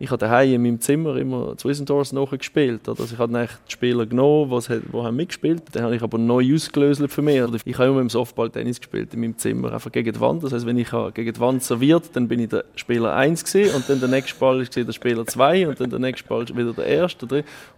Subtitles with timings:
[0.00, 2.88] Ich habe daheim in meinem Zimmer immer zu Wissendorf nachgespielt.
[2.88, 3.32] Also ich habe
[3.66, 7.42] die Spieler genommen, die haben mitgespielt Dann habe ich aber neu ausgelöst für mich.
[7.64, 10.44] Ich habe immer im Softball Tennis gespielt in meinem Zimmer, einfach gegen die Wand.
[10.44, 13.74] Das heißt, wenn ich gegen die Wand serviert, dann bin ich der Spieler 1 gewesen,
[13.74, 16.72] und dann der nächste Ball ist der Spieler 2 und dann der nächste Ball wieder
[16.72, 17.26] der erste.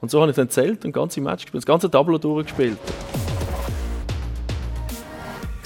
[0.03, 2.77] Und so habe ich dann zählt und ganze Match gespielt, das ganze Tableau durchgespielt.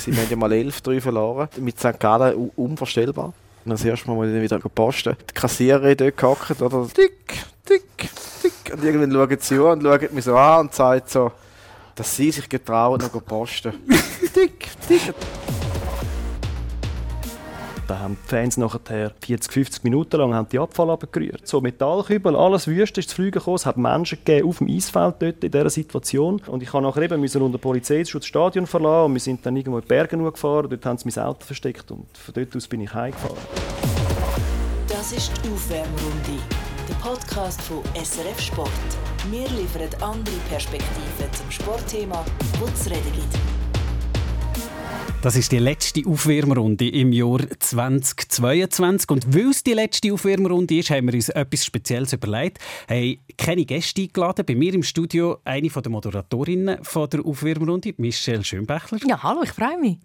[0.06, 1.48] Wir haben ja mal 11-3 verloren.
[1.58, 1.98] Mit St.
[1.98, 3.32] Gallen unvorstellbar.
[3.64, 5.16] Und das erste Mal, mal wieder posten.
[5.30, 6.86] Die Kassiererin dort gehockt, oder?
[6.88, 7.82] Tick, tick,
[8.42, 8.72] tick.
[8.72, 11.32] Und irgendwann schauen sie zu und schauen mich so an und sagen so,
[11.94, 13.72] dass sie sich getrauen, noch posten.
[14.34, 15.14] tick, tick.
[17.86, 21.46] Da haben die Fans nachher 40, 50 Minuten lang haben die Abfall abgerührt.
[21.46, 23.56] So Metallkübel, alles Wüste ist zu fliegen gekommen.
[23.56, 26.40] Es hat Menschen gegeben auf dem Eisfeld dort in dieser Situation.
[26.46, 29.56] Und ich habe nachher eben müssen unter Polizeischutz das Stadion verlassen und wir sind dann
[29.56, 30.70] irgendwo in die Berge gefahren.
[30.70, 33.36] Dort haben sie mein Auto versteckt und von dort aus bin ich heimgefahren.
[34.88, 36.40] Das ist die Aufwärmrunde,
[36.88, 38.70] der Podcast von SRF Sport.
[39.30, 42.24] Wir liefern andere Perspektiven zum Sportthema,
[42.58, 43.63] wo es reden gibt.
[45.24, 49.08] Das ist die letzte Aufwärmrunde im Jahr 2022.
[49.08, 52.58] Und weil es die letzte Aufwärmrunde ist, haben wir uns etwas Spezielles überlegt.
[52.90, 54.44] Haben keine Gäste eingeladen.
[54.44, 58.98] Bei mir im Studio eine der Moderatorinnen der Aufwärmrunde, Michelle Schönbächler.
[59.08, 59.96] Ja, hallo, ich freue mich.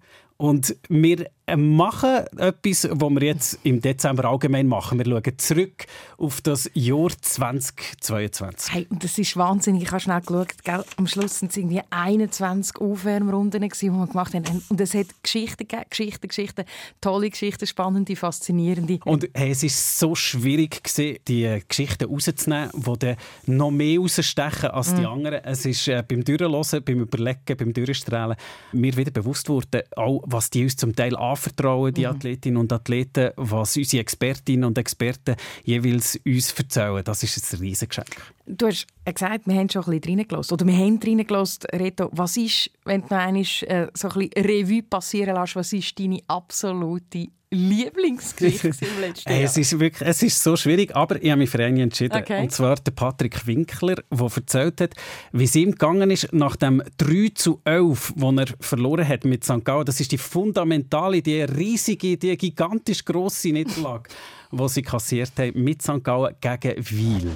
[0.41, 4.97] Und wir machen etwas, was wir jetzt im Dezember allgemein machen.
[4.97, 5.85] Wir schauen zurück
[6.17, 8.73] auf das Jahr 2022.
[8.73, 9.83] Hey, das ist wahnsinnig.
[9.83, 10.63] Ich habe schnell geschaut.
[10.63, 10.85] Gell?
[10.95, 14.63] Am Schluss waren es irgendwie 21 Aufwärmrunden, die wir gemacht haben.
[14.69, 15.83] Und es hat Geschichten gegeben.
[15.89, 16.63] Geschichten, Geschichten.
[17.01, 18.99] Tolle Geschichten, spannende, faszinierende.
[19.03, 23.15] Und hey, es war so schwierig, gewesen, die Geschichten rauszunehmen, die
[23.47, 25.07] noch mehr rausstechen als die mm.
[25.07, 25.43] anderen.
[25.43, 28.37] Es ist äh, beim Durchhören, beim Überlegen, beim Durchstrahlen
[28.71, 32.11] mir wieder bewusst wurde, auch was die uns zum Teil anvertrauen, die mhm.
[32.11, 37.03] Athletinnen und Athleten, was unsere Expertinnen und Experten jeweils uns erzählen.
[37.03, 38.33] Das ist ein Riesengeschenk.
[38.45, 40.53] Du hast gesagt, wir haben schon ein bisschen reingelassen.
[40.53, 42.09] Oder wir haben reingelassen, Reto.
[42.11, 45.99] Was ist, wenn du noch einmal äh, so ein bisschen Revue passieren lässt, was ist
[45.99, 49.41] deine absolute Lieblingsgericht im letzten Jahr?
[49.41, 52.21] Es ist, wirklich, es ist so schwierig, aber ich habe mich für einen entschieden.
[52.21, 52.43] Okay.
[52.43, 54.93] Und zwar der Patrick Winkler, der erzählt hat,
[55.31, 59.43] wie es ihm gegangen ist nach dem 3 zu 11, das er verloren hat mit
[59.43, 59.65] St.
[59.65, 59.85] Gallen.
[59.85, 64.09] Das ist die fundamentale, die riesige, die gigantisch grosse Niederlage,
[64.51, 66.03] die sie kassiert haben mit St.
[66.03, 67.31] Gallen gegen Wiel.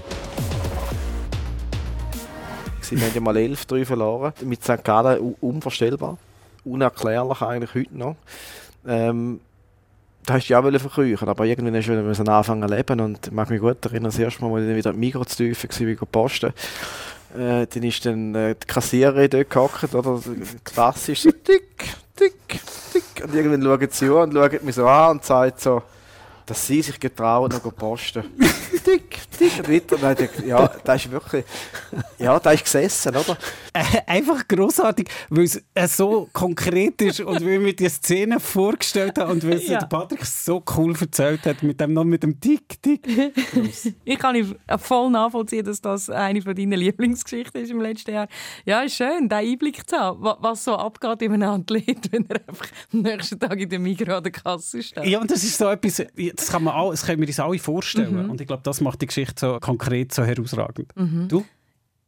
[2.91, 4.33] Wir haben ja mal 11-3 verloren.
[4.43, 4.83] Mit St.
[4.83, 6.19] Gallen unvorstellbar.
[6.63, 8.15] Unerklärlich eigentlich heute noch.
[8.85, 9.39] Ähm,
[10.25, 13.27] da hast du ja auch verkrüchen, aber irgendwann hast du wieder anfangen zu leben und
[13.27, 15.63] ich mag mich gut erinnern, das erste Mal, als ich wieder im Mikro zu tief
[15.63, 16.53] war, wie posten.
[17.35, 20.19] Äh, dann ist dann äh, die Kassiererin dort gehockt, oder?
[20.63, 21.85] Klassisch so tick,
[22.15, 23.23] tick, tick.
[23.23, 25.81] Und irgendwann schauen sie an und schauen mich so an und sagen so,
[26.45, 28.23] dass sie sich getrauen, noch zu posten.
[28.85, 29.95] tick, tick und weiter.
[29.95, 31.45] Und dann ja, da ist wirklich,
[32.19, 33.37] ja, da ist gesessen, oder?
[33.73, 39.17] Äh, einfach großartig, weil es äh, so konkret ist und weil wir die Szene vorgestellt
[39.17, 39.83] haben und weil es ja.
[39.85, 43.07] Patrick so cool erzählt hat mit dem noch mit dem Tick, Tick.
[44.05, 48.27] ich kann voll nachvollziehen, dass das eine von deinen Lieblingsgeschichten ist im letzten Jahr.
[48.65, 52.47] Ja, ist schön, diesen Einblick zu haben, was so abgeht in einem Athlet, wenn er
[52.47, 55.05] einfach am nächsten Tag in der Migros an der Kasse steht.
[55.05, 56.03] Ja, und das ist so etwas,
[56.35, 58.25] das, kann man auch, das können wir uns alle vorstellen.
[58.25, 58.29] Mhm.
[58.29, 60.95] Und ich glaube, das macht die Geschichte so konkret so herausragend.
[60.95, 61.27] Mhm.
[61.27, 61.43] Du?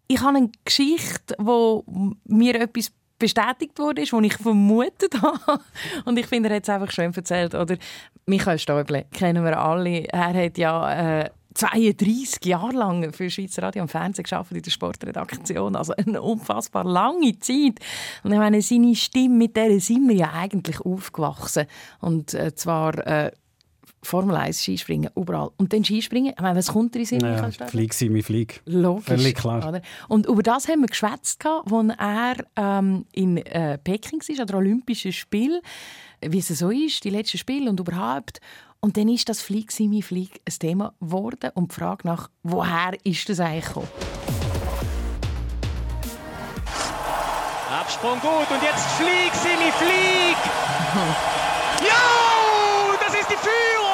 [0.07, 1.83] Ich habe eine Geschichte, wo
[2.25, 5.61] mir etwas bestätigt wurde, was ich vermutet habe.
[6.05, 7.55] Und ich finde, er hat es einfach schön erzählt.
[7.55, 7.77] Oder
[8.25, 10.05] Michael Stäuble kennen wir alle.
[10.07, 14.71] Er hat ja äh, 32 Jahre lang für Schweizer Radio und Fernsehen geschafft in der
[14.71, 15.75] Sportredaktion.
[15.75, 17.79] Also eine unfassbar lange Zeit.
[18.23, 21.65] Und ich meine, seine Stimme, mit der sind wir ja eigentlich aufgewachsen.
[22.01, 23.31] Und äh, zwar äh,
[24.03, 25.49] Formel 1, Skispringen, überall.
[25.57, 27.21] Und dann Skispringen, ich meine, was kommt in Sinn?
[27.21, 28.61] Ja, Flieg sie, mein Flieg.
[28.65, 29.05] Logisch.
[29.05, 29.67] Völlig klar.
[29.67, 29.81] Oder?
[30.07, 34.55] Und über das haben wir geschwätzt, als er ähm, in äh, Peking war, an der
[34.57, 35.61] Olympischen Spiel,
[36.21, 38.39] wie es so ist, die letzten Spiele und überhaupt.
[38.79, 42.29] Und dann ist das Flieg sie, mein Flieg ein Thema geworden und die Frage nach,
[42.43, 43.87] woher ist das eigentlich gekommen?
[47.79, 50.37] Absprung gut und jetzt flieg sie, mein Flieg!
[51.87, 53.85] ja, das ist die Führung!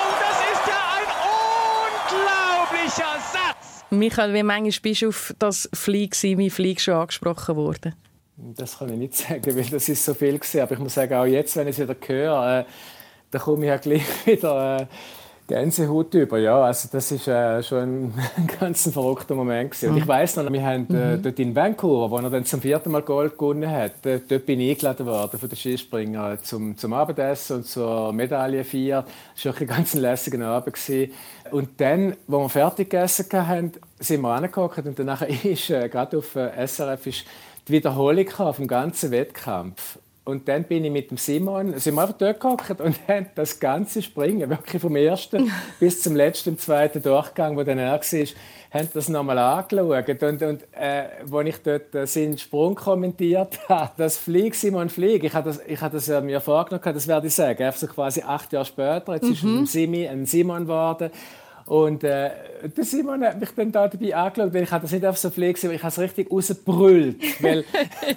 [2.12, 3.81] unglaublicher Satz!
[3.92, 7.94] Michael, wie manchmal bist du auf das Flieg, mein Flieg schon angesprochen worden?
[8.38, 10.62] Das kann ich nicht sagen, weil das ist so viel gewesen.
[10.62, 12.66] Aber ich muss sagen, auch jetzt, wenn ich es wieder höre, äh,
[13.30, 14.86] da komme ich ja gleich wieder äh,
[15.52, 16.62] Gänsehaut über, ja.
[16.62, 19.92] Also das ist äh, schon ein ganz verrückter Moment gewesen.
[19.92, 22.90] Und ich weiß noch, wir haben äh, dort in Vancouver, wo er dann zum vierten
[22.90, 26.94] Mal Gold gewonnen hat, äh, dort bin ich eingeladen worden von den Skispringern zum, zum
[26.94, 29.06] Abendessen und zur Medaillenfeier.
[29.36, 31.12] Das war ein ganz lässiger Abend gewesen.
[31.52, 36.18] Und dann, wo wir fertig gegessen haben, sind wir angeguckt und danach ist äh, gerade
[36.18, 37.26] auf äh, SRF ist
[37.68, 40.00] die Wiederholung vom ganzen Wettkampf.
[40.24, 43.60] Und dann bin ich mit dem Simon, sind wir einfach dort gehockt und haben das
[43.60, 48.28] ganze Springen, wirklich vom ersten bis zum letzten, zweiten Durchgang, wo dann er war,
[48.72, 50.24] haben das nochmal angeschaut.
[50.24, 55.24] Und, und äh, als ich dort äh, seinen Sprung kommentiert habe, das Flieg, Simon, Flieg,
[55.24, 57.88] ich habe das, ich habe das äh, mir vorgenommen, das werde ich sagen, einfach so
[57.88, 59.32] quasi acht Jahre später, jetzt mhm.
[59.32, 61.10] ist ein, Simi, ein Simon geworden.
[61.66, 62.32] Und äh,
[62.64, 65.60] der Simon hat mich dann da dabei angeschaut, weil ich das nicht einfach so fliegen
[65.64, 67.66] aber ich habe es richtig rausgebrüllt, weil,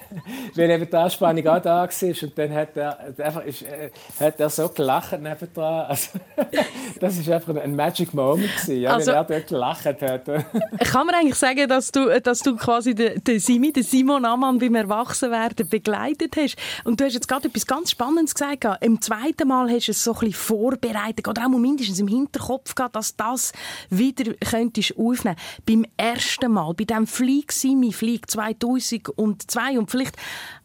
[0.54, 2.22] weil eben die Anspannung auch da war.
[2.22, 5.86] Und dann hat er, einfach, ist, äh, hat er so gelacht nebendran.
[5.86, 6.18] Also,
[7.00, 10.24] das war einfach ein Magic Moment, gewesen, ja, also, wenn er dort gelacht hat.
[10.24, 14.58] kann man eigentlich sagen, dass du, dass du quasi den, den Simi, den Simon Ammann
[14.58, 16.56] beim Erwachsenwerden begleitet hast?
[16.84, 18.64] Und du hast jetzt gerade etwas ganz Spannendes gesagt.
[18.80, 22.74] Im zweiten Mal hast du es so ein bisschen vorbereitet oder auch mindestens im Hinterkopf
[22.74, 23.52] gehabt, dass das das
[23.90, 25.36] wieder könntest aufnehmen
[25.66, 30.16] Beim ersten Mal, bei diesem Flieg Simi Flieg 2002 und vielleicht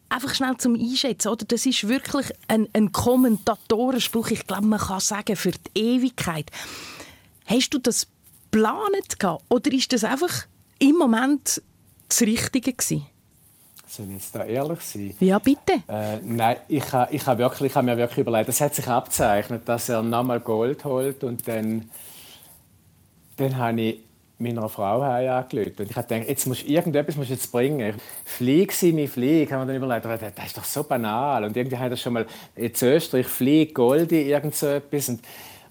[0.08, 1.44] einfach schnell zum Einschätzen, oder?
[1.46, 6.50] Das ist wirklich ein, ein Kommentatorenspruch, ich glaube, man kann sagen, für die Ewigkeit.
[7.46, 8.06] Hast du das
[8.50, 9.16] geplant
[9.48, 10.46] oder ist das einfach
[10.78, 11.62] im Moment
[12.08, 13.06] das Richtige gewesen?
[13.86, 15.14] Soll ich jetzt da ehrlich sein?
[15.18, 15.82] Ja, bitte.
[15.88, 18.86] Äh, nein, ich habe ich ha wirklich, ich ha mir wirklich überlegt, es hat sich
[18.86, 21.90] abzeichnet, dass er nochmal Gold holt und dann
[23.40, 24.00] dann habe ich
[24.40, 25.74] meiner Frau angerufen.
[25.78, 27.94] Und ich habe gedacht, jetzt musst, irgendetwas musst du jetzt bringen.
[28.24, 29.52] Flieg sie mir, flieg.
[29.52, 31.44] Haben wir dann überlegt, das ist doch so banal.
[31.44, 32.26] Und irgendwie habe ich schon mal
[32.56, 35.10] in Österreich Flieg, Goldi, irgend so etwas.
[35.10, 35.20] Und,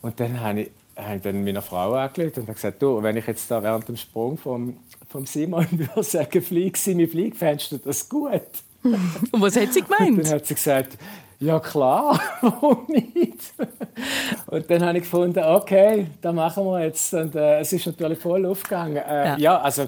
[0.02, 3.26] und dann habe ich, habe ich dann meiner Frau angerufen und gesagt, du, wenn ich
[3.26, 4.78] jetzt da während dem Sprung vom,
[5.10, 8.42] vom Simon würde sagen, flieg sie mir, flieg, fändest du das gut?
[8.84, 10.20] Und was hat sie gemeint?
[10.20, 10.98] Und dann hat sie gesagt,
[11.40, 13.54] ja klar, warum nicht?
[14.48, 17.14] Und dann habe ich gefunden, okay, das machen wir jetzt.
[17.14, 18.98] Und äh, es ist natürlich voll aufgegangen.
[18.98, 19.38] Äh, ja.
[19.38, 19.62] ja.
[19.62, 19.88] also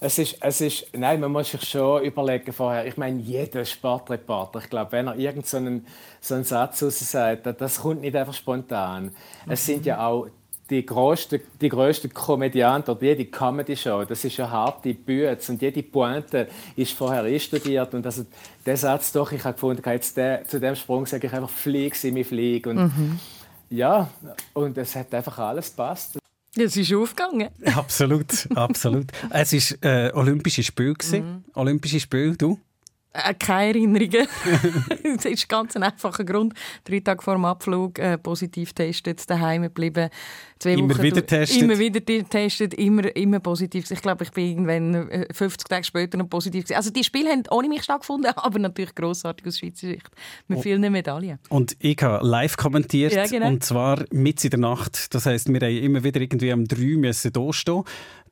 [0.00, 2.86] es ist, es ist, nein, man muss sich schon überlegen vorher.
[2.86, 5.86] Ich meine, jeder Sportreporter, ich glaube, wenn er irgendeinen
[6.20, 9.04] so einen Satz raus sagt, das kommt nicht einfach spontan.
[9.04, 9.52] Mhm.
[9.52, 10.28] Es sind ja auch
[10.70, 15.82] die größte, die größte Komödiant oder jede Comedy-Show, das ist eine harte Bühne und jede
[15.82, 18.26] Pointe ist vorher einstudiert und also
[18.66, 21.94] der Satz doch, ich habe gefunden, jetzt der, zu dem Sprung sage ich einfach, flieg,
[21.94, 23.18] sie mir flieg und mhm.
[23.70, 24.10] ja,
[24.52, 26.18] und es hat einfach alles passt.
[26.56, 27.50] Es ist aufgegangen.
[27.76, 29.06] Absolut, absolut.
[29.30, 30.94] Es war äh, Olympische Spiel.
[31.12, 31.44] Mhm.
[31.54, 32.58] Olympische Spiel, du?
[33.12, 34.28] Äh, keine Erinnerungen.
[35.16, 36.54] das ist ein ganz einfacher Grund.
[36.84, 40.10] Drei Tage vor dem Abflug äh, positiv getestet, daheim geblieben.
[40.58, 41.62] Zwei immer Wochen, wieder testet?
[41.62, 43.90] Immer wieder getestet, immer, immer positiv.
[43.90, 46.64] Ich glaube, ich bin irgendwann 50 äh, Tage später noch positiv.
[46.64, 46.76] Gewesen.
[46.76, 50.10] Also die Spiele haben ohne mich stattgefunden, aber natürlich grossartig aus Schweizer Sicht.
[50.48, 50.62] Mit oh.
[50.62, 51.38] vielen Medaillen.
[51.48, 53.48] Und ich habe live kommentiert, ja, genau.
[53.48, 55.14] und zwar mit in der Nacht.
[55.14, 57.84] Das heisst, wir haben immer wieder irgendwie um drei müssen da stehen.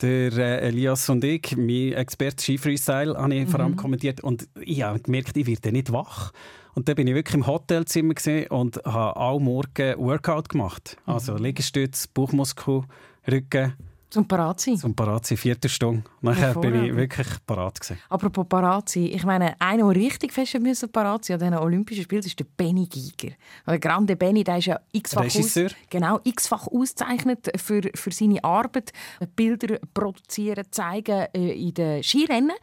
[0.03, 3.51] Der äh, Elias und ich, mein Experte Ski-Freestyle, habe ich mhm.
[3.51, 3.77] vor allem mhm.
[3.77, 4.23] kommentiert.
[4.23, 6.33] Und ich habe gemerkt, ich werde nicht wach.
[6.75, 8.15] Und dann bin ich wirklich im Hotelzimmer
[8.51, 10.99] und habe alle Morgen Workout gemacht.
[11.07, 11.45] Also mhm.
[11.45, 12.83] Liegestütz, Bauchmuskel,
[13.27, 13.73] Rücken.
[14.09, 14.77] Zum parat sein?
[14.77, 16.05] Zum parat sein, vierte Stunde.
[16.21, 17.99] Nachher bin ich wirklich parat gewesen.
[18.09, 22.05] Apropos parat sein, ich meine, einer, der richtig fest müssen parat sein an diesen Olympischen
[22.05, 23.35] Spielen, ist der Benny Giger.
[23.67, 25.59] Der Grande Benny, der ist ja x-fach aus,
[25.91, 28.93] genau, x-fach ausgezeichnet für, für seine Arbeit.
[29.35, 32.57] Bilder produzieren, zeigen äh, in den Skirennen.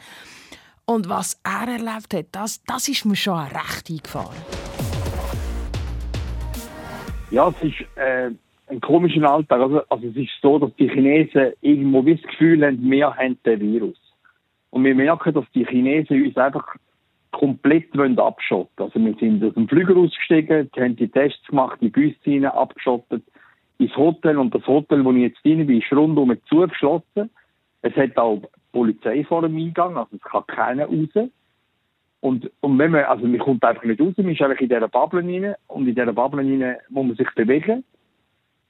[0.86, 4.36] Und was er erlebt hat, das, das ist mir schon recht eingefahren.
[7.32, 8.32] Ja, es ist äh,
[8.74, 9.62] ein komischer Alltag.
[9.62, 13.60] Also, also es ist so, dass die Chinesen irgendwo das Gefühl haben, wir haben den
[13.60, 13.98] Virus.
[14.72, 16.76] Und wir merken, dass die Chinesen uns einfach
[17.32, 17.90] komplett
[18.20, 18.94] abschotten wollen.
[18.94, 23.24] Also wir sind aus dem Flüger ausgestiegen, haben die Tests gemacht, die Büsse abgeschottet
[23.80, 27.30] ins Hotel und das Hotel, wo ich jetzt drin bin, ist rundum zugeschlossen.
[27.82, 31.30] Es hat auch Polizei vor dem Eingang, also es kann keiner raus.
[32.22, 34.88] Und, und wenn man, also man kommt einfach nicht raus, man ist eigentlich in dieser
[34.88, 37.84] Bubble rein und in dieser Bubble rein muss man sich bewegen.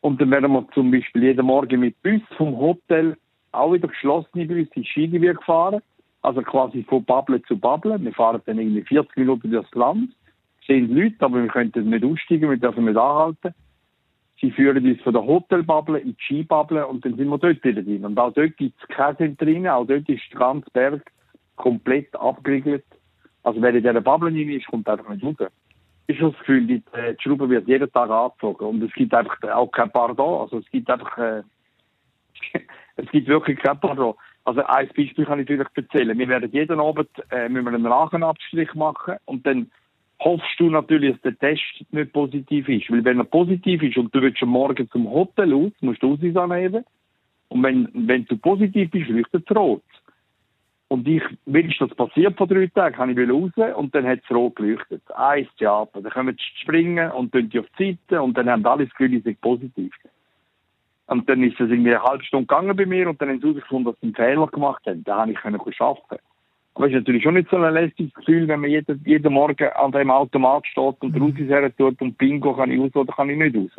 [0.03, 3.15] Und dann werden wir zum Beispiel jeden Morgen mit Bus vom Hotel
[3.53, 5.81] auch wieder geschlossene Bus ins Skigebiet gefahren.
[6.21, 7.97] Also quasi von Bubble zu Bubble.
[8.03, 10.11] Wir fahren dann irgendwie 40 Minuten durchs Land,
[10.67, 13.53] sehen Leute, aber wir können nicht aussteigen, wir dürfen nicht anhalten.
[14.41, 17.81] Sie führen uns von der Hotelbubble in die Skibubble und dann sind wir dort wieder
[17.81, 18.03] drin.
[18.03, 21.13] Und auch dort gibt es keine Zentrine, auch dort ist der ganze Berg
[21.55, 22.83] komplett abgeriegelt.
[23.43, 25.23] Also wer in dieser Bubble rein ist, kommt einfach nicht
[26.09, 26.15] raus.
[26.15, 29.41] ist das Gefühl, die, äh, die Schraube wird jeden Tag angezogen und es gibt einfach
[29.53, 30.41] auch kein Pardon.
[30.41, 31.43] Also es gibt einfach, äh,
[32.97, 34.15] es gibt wirklich kein Pardon.
[34.45, 36.17] Also ein Beispiel kann ich natürlich erzählen.
[36.17, 39.71] Wir werden jeden Abend äh, müssen wir einen Rachenabstrich machen und dann
[40.19, 42.91] hoffst du natürlich, dass der Test nicht positiv ist.
[42.91, 46.13] Weil wenn er positiv ist und du willst am Morgen zum Hotel aus, musst du
[46.13, 46.85] Aussicht annehmen.
[47.49, 49.83] Und wenn, wenn du positiv bist, leuchtet es rot.
[50.93, 54.19] Und ich, wenn ist das passiert vor drei Tagen, habe ich raus und dann hat
[54.23, 55.01] es rot geleuchtet.
[55.15, 56.03] Eins Theater.
[56.03, 58.93] Dann kommen sie springen und tun die auf die Seite und dann haben alle das
[58.93, 59.91] Gefühl, ich sei positiv.
[61.07, 63.47] Und dann ist es irgendwie eine halbe Stunde gegangen bei mir und dann haben sie
[63.47, 65.03] herausgefunden, dass sie einen Fehler gemacht haben.
[65.03, 66.23] Da habe ich können arbeiten.
[66.75, 69.69] Aber es ist natürlich schon nicht so ein lästiges Gefühl, wenn man jeden, jeden Morgen
[69.69, 73.31] an dem Automat steht und raus her tut und Bingo kann ich raus oder kann
[73.31, 73.71] ich nicht raus.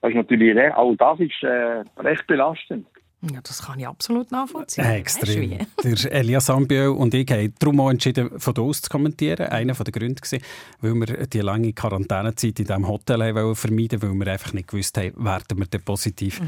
[0.00, 2.86] Das ist natürlich, auch das ist äh, recht belastend.
[3.32, 4.84] Ja, das kann ich absolut nachvollziehen.
[4.84, 5.50] Äh, extrem.
[5.50, 5.58] du wie?
[5.96, 9.48] Der Elias Ambiel und ich haben darum auch entschieden, von da aus zu kommentieren.
[9.48, 10.38] Einer der Gründe war,
[10.80, 14.68] weil wir die lange Quarantänezeit in diesem Hotel haben wollen vermeiden weil wir einfach nicht
[14.68, 16.40] gewusst haben, werden wir denn positiv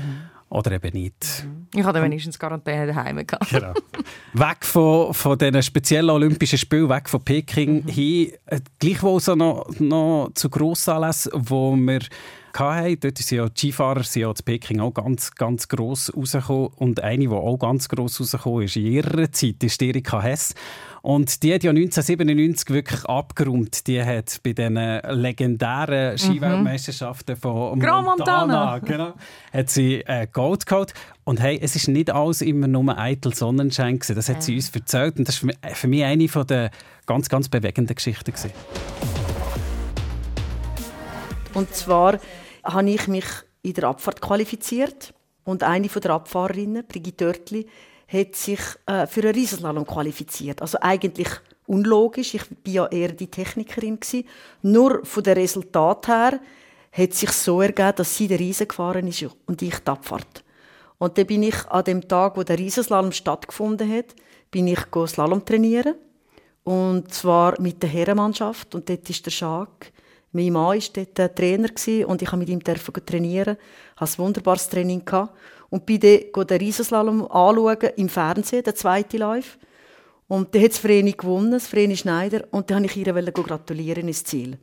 [0.49, 1.47] oder eben nicht.
[1.75, 3.50] Ich hatte wenigstens Quarantäne daheim gehabt.
[3.50, 3.75] Genau.
[4.35, 9.68] weg von, von diesen speziellen Olympischen Spielen, weg von Peking, hin, äh, gleichwohl so noch,
[9.80, 12.00] noch zu Grossanlässen, wo wir
[12.58, 12.98] hatten.
[13.00, 16.68] Dort sind ja die Skifahrer sind ja zu Peking auch ganz, ganz gross rausgekommen.
[16.76, 20.54] Und eine, die auch ganz gross rausgekommen ist in ihrer Zeit, ist die Erika Hess.
[21.02, 23.86] Und die hat ja 1997 wirklich abgeräumt.
[23.86, 28.78] Die hat bei diesen legendären Skiweltmeisterschaften von Grand Montana, Montana.
[28.80, 29.12] genau,
[29.52, 30.94] hat sie äh, Gold geholt.
[31.25, 34.16] Und hey, es ist nicht alles immer nur eitel Sonnenschein gewesen.
[34.16, 35.18] Das hat sie uns erzählt.
[35.18, 36.70] Und das war für mich- für mich eine von der
[37.06, 38.32] ganz, ganz bewegenden Geschichten.
[38.32, 38.50] Gewesen.
[41.54, 42.18] Und zwar
[42.66, 43.26] habe ich mich
[43.62, 47.66] in der Abfahrt qualifiziert und eine von der Abfahrerinnen, Brigitte Dörtli,
[48.08, 50.62] hat sich äh, für einen Riesenslalom qualifiziert.
[50.62, 51.28] Also eigentlich
[51.66, 54.28] unlogisch, ich bin ja eher die Technikerin gewesen.
[54.62, 56.40] Nur von dem Resultat her
[56.92, 60.44] hat sich so ergeben, dass sie den Riesen gefahren ist und ich die Abfahrt.
[60.99, 64.14] Und dann bin ich an dem Tag, wo der Riesenslalom stattgefunden hat,
[64.50, 65.94] bin ich Slalom trainieren
[66.64, 69.92] und zwar mit der Herrenmannschaft und dort ist der Schag
[70.37, 71.69] mein Mann war dort der Trainer
[72.07, 73.57] und ich durfte mit ihm trainieren.
[73.95, 75.02] Ich hatte ein wunderbares Training.
[75.69, 79.59] Und bin dann den Riesenslalom anschauen im Fernsehen, der zweite Live.
[80.28, 82.45] Und dann hat das Vreni gewonnen, das Vreni Schneider.
[82.50, 84.59] Und dann wollte ich ihr gratulieren ins Ziel.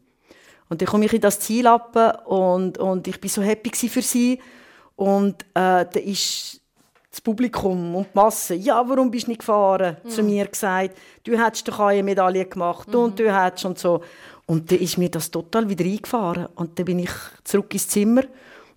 [0.69, 4.01] Und dann komme ich in das Ziel ab und, und ich war so happy für
[4.01, 4.39] sie.
[4.95, 6.61] Und äh, dann ist
[7.13, 9.97] das Publikum und die Masse, ja, warum bist du nicht gefahren?
[10.07, 14.01] Zu mir gesagt, du hättest doch eine Medaille gemacht und du hättest und so.
[14.45, 16.47] Und dann ist mir das total wieder eingefahren.
[16.55, 17.11] Und dann bin ich
[17.43, 18.23] zurück ins Zimmer.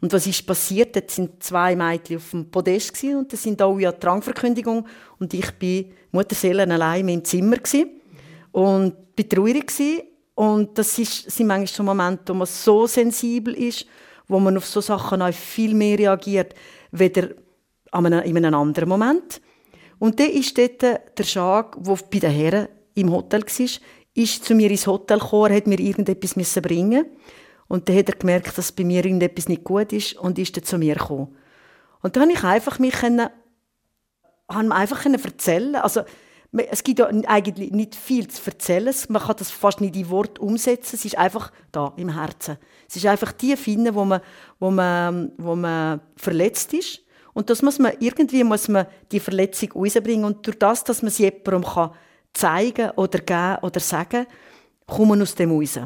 [0.00, 0.94] Und was ist passiert?
[0.94, 4.86] Dort sind zwei Mädchen auf dem Podest gewesen, und das sind alle an die Rangverkündigung.
[5.18, 7.90] Und ich bin Mutterseelen allein im Zimmer gewesen.
[8.56, 10.02] und bin traurig gewesen.
[10.34, 13.86] Und das ist, sind manchmal so Momente, wo man so sensibel ist,
[14.28, 16.54] wo man auf so Sachen auch viel mehr reagiert,
[16.90, 17.30] weder
[17.92, 19.40] in einem anderen Moment.
[19.98, 23.80] Und dann ist dort der Schag, der bei den Herren im Hotel war,
[24.16, 27.06] ist zu mir ins Hotel gekommen, hat mir irgendetwas müssen bringen
[27.68, 30.64] und dann hat er gemerkt, dass bei mir irgendetwas nicht gut ist und ist dann
[30.64, 31.36] zu mir gekommen.
[32.02, 33.28] Und dann habe ich einfach mich können,
[34.48, 36.02] habe einfach können erzählen also
[36.70, 38.94] es gibt ja eigentlich nicht viel zu erzählen.
[39.08, 40.96] Man kann das fast nicht in Wort umsetzen.
[40.96, 42.56] Es ist einfach da im Herzen.
[42.88, 44.20] Es ist einfach die finden, wo man,
[44.58, 47.02] wo man, wo man verletzt ist.
[47.34, 50.24] Und das muss man irgendwie muss man die Verletzung rausbringen.
[50.24, 51.90] Und durch das, dass man sie jemandem kann
[52.36, 54.26] zeigen oder geben oder sagen,
[54.86, 55.78] kommt man aus dem raus.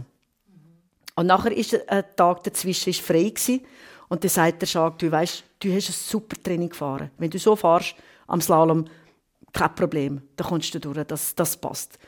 [1.14, 3.60] Und nachher ist ein Tag dazwischen ist frei gewesen.
[4.08, 7.10] Und dann sagt der Schag, du weißt, du hast ein super Training gefahren.
[7.18, 7.94] Wenn du so fährst
[8.26, 8.86] am Slalom,
[9.52, 11.98] kein Problem, dann kommst du durch, das, das passt.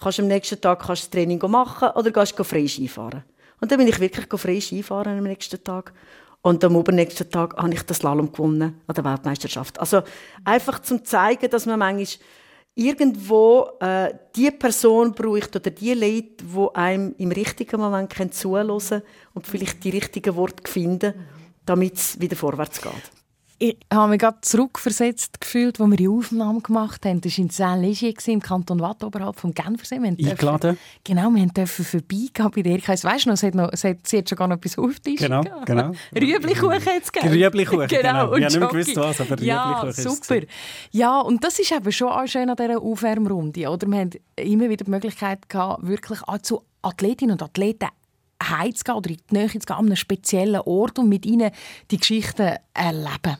[0.00, 3.24] Kannst am nächsten Tag kannst das Training machen oder gehst frei Skifahren.
[3.60, 5.92] Und dann bin ich wirklich frei Skifahren am nächsten Tag.
[6.40, 9.78] Und am übernächsten Tag habe ich das Slalom gewonnen an der Weltmeisterschaft.
[9.78, 10.02] Also
[10.44, 12.26] einfach zum zeigen, dass man manchmal
[12.74, 19.02] irgendwo äh, die Person braucht oder die Leute, die einem im richtigen Moment zuhören können
[19.34, 21.14] und vielleicht die richtigen Worte finden,
[21.66, 23.21] damit es wieder vorwärts geht.
[23.58, 27.20] Ich habe mich gerade zurückversetzt gefühlt, als wir die Aufnahme gemacht haben.
[27.20, 29.96] Das war in Saint-Légier im Kanton Watt, oberhalb vom Genfersee.
[29.96, 30.76] Eingeladen.
[31.04, 32.92] Genau, wir durften vorbeigehen bei der Erika.
[32.92, 34.98] Weißt du noch, sie hat, noch sie, hat, sie hat schon gar noch etwas auf
[35.00, 35.66] Tisch Genau, gehabt.
[35.66, 35.92] genau.
[36.14, 37.32] Rüeblichkuchen hat es gegeben.
[37.34, 38.32] Rüeblichkuchen, genau.
[38.32, 40.40] und Ich habe nicht mehr gewusst, was, aber Ja, super.
[40.90, 43.68] Ja, und das ist eben schon auch schön an dieser Aufwärmrunde.
[43.68, 43.86] Oder?
[43.86, 47.86] Wir haben immer wieder die Möglichkeit gehabt, wirklich auch zu Athletinnen und Athleten
[48.50, 51.50] heimzugehen oder in die Nähe zu gehen, an einem speziellen Ort und mit ihnen
[51.90, 53.36] die Geschichten erleben.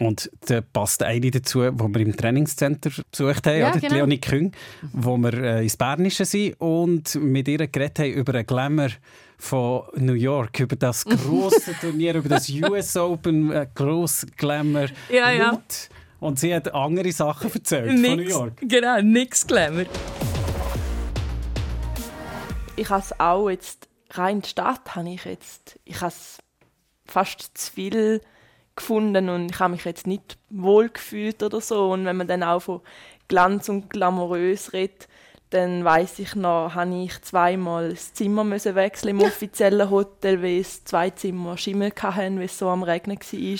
[0.00, 3.78] Und da passt eine dazu, die wir im Trainingscenter besucht haben, Ja, oder?
[3.80, 3.94] genau.
[3.94, 4.50] Leonie Küng,
[4.92, 8.88] wo wir äh, ins Bernische sind und mit ihr geredet haben über einen Glamour
[9.38, 14.86] von New York, über das grosse Turnier, über das US Open, äh, gross Glamour.
[15.12, 15.50] Ja, ja.
[15.52, 15.88] Laut.
[16.18, 18.52] Und sie hat andere Sachen erzählt von New Nix, York.
[18.62, 19.84] genau, nix Glamour.
[22.76, 25.78] ich habe es auch jetzt rein die Stadt habe ich jetzt.
[25.84, 26.38] Ich habe es
[27.06, 28.20] fast zu viel
[28.76, 31.92] gefunden und ich habe mich jetzt nicht wohl gefühlt oder so.
[31.92, 32.80] Und wenn man dann auch von
[33.28, 35.08] Glanz und glamourös redet
[35.54, 40.58] dann weiß ich noch, habe ich zweimal das Zimmer müssen wechseln im offiziellen Hotel, weil
[40.58, 43.58] es zwei Zimmer Schimmel hatten, weil es so am Regnen war.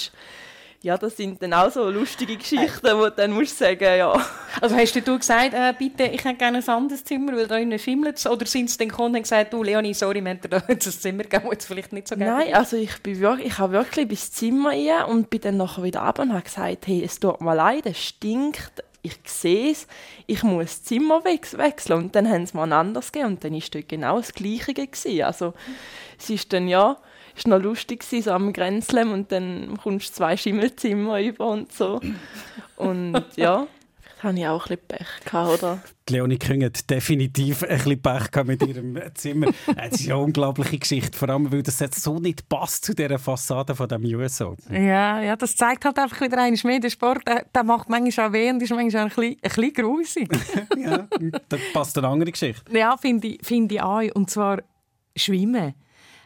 [0.84, 4.22] Ja, das sind dann auch so lustige Geschichten, wo du dann musst sagen, ja.
[4.60, 7.78] Also hast du gesagt, äh, bitte, ich hätte gerne ein anderes Zimmer, weil da innen
[7.78, 8.26] schimmelt es?
[8.26, 10.92] Oder sind sie dann gekommen und gesagt, du Leonie, sorry, wir dir da jetzt ein
[10.92, 14.06] Zimmer gegeben, das vielleicht nicht so gerne Nein, also ich bin wirklich, ich habe wirklich
[14.08, 17.40] bis Zimmer rein und bin dann nachher wieder runter und habe gesagt, hey, es tut
[17.40, 19.87] mir leid, es stinkt, ich sehe es,
[20.26, 21.99] ich muss das Zimmer wechseln.
[21.99, 24.73] Und dann haben sie mir ein anderes gegeben und dann war dort genau das Gleiche.
[24.73, 25.23] Gewesen.
[25.23, 25.52] Also
[26.18, 26.96] es ist dann ja,
[27.37, 31.73] es war noch lustig so am Grenzlem und dann kommst du zwei Schimmelzimmer über und
[31.73, 32.00] so.
[32.76, 33.66] Und ja,
[34.00, 35.82] vielleicht habe ich auch ein bisschen Pech gehabt, oder?
[36.08, 39.46] Die Leonie Küng hat definitiv ein bisschen Pech gehabt mit ihrem Zimmer.
[39.76, 43.18] Es ist eine unglaubliche Geschichte, vor allem, weil das jetzt so nicht passt zu dieser
[43.18, 44.75] Fassade von dem US Open.
[44.75, 48.28] Ja, ja, das zeigt halt einfach wieder einmal mehr, der Sport, der, der macht manchmal
[48.28, 50.28] auch weh und ist manchmal auch ein bisschen, ein bisschen grusig.
[50.76, 51.08] ja,
[51.49, 52.76] das passt eine andere Geschichte.
[52.76, 54.02] ja, finde ich, finde ich auch.
[54.14, 54.61] Und zwar
[55.16, 55.75] Schwimmen.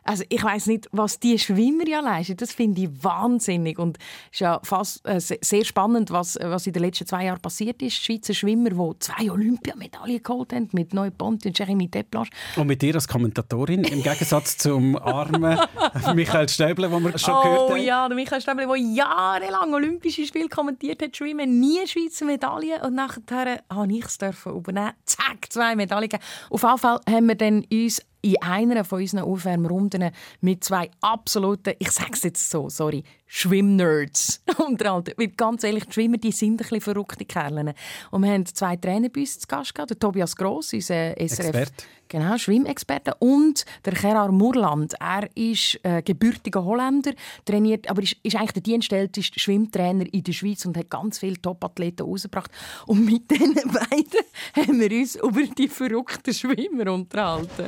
[0.09, 2.37] Also ich weiß nicht, was die Schwimmer ja leisten.
[2.37, 6.67] Das finde ich wahnsinnig und es ist ja fast äh, se- sehr spannend, was, was
[6.67, 7.97] in den letzten zwei Jahren passiert ist.
[8.03, 12.31] Schweizer Schwimmer, die zwei Olympiamedaillen geholt haben mit Neu Ponti und Jeremy Deplanche.
[12.57, 15.59] Und mit dir als Kommentatorin, im Gegensatz zum armen
[16.15, 17.83] Michael Stäble, den wir schon oh gehört haben.
[17.83, 22.81] ja, der Michael Stäbli, der jahrelang Olympische Spiele kommentiert hat, Schwimmen, nie Schweizer Medaille.
[22.83, 24.93] Und nachher habe ich es dürfen übernehmen.
[25.05, 26.09] Zack, zwei Medaillen.
[26.51, 30.11] Auf jeden Fall haben wir dann uns in einer von unseren Aufwärmrunden
[30.41, 35.13] mit zwei absoluten, ich sage es jetzt so, sorry, Schwimmnerds unterhalten.
[35.17, 37.75] Weil ganz ehrlich, die Schwimmer die sind ein bisschen verrückte Kerle.
[38.11, 39.91] Und wir haben zwei Trainer bei uns zu Gast gehabt.
[39.91, 41.85] Der Tobias Gross, unser SRF Experte.
[42.09, 43.15] Genau, Schwimmexperte.
[43.19, 44.95] Und der Gerard Murland.
[44.99, 47.13] Er ist äh, gebürtiger Holländer,
[47.45, 51.41] trainiert, aber ist, ist eigentlich der dienstälteste Schwimmtrainer in der Schweiz und hat ganz viele
[51.41, 52.51] Top-Athleten rausgebracht.
[52.87, 54.25] Und mit diesen beiden
[54.57, 57.67] haben wir uns über die verrückten Schwimmer unterhalten.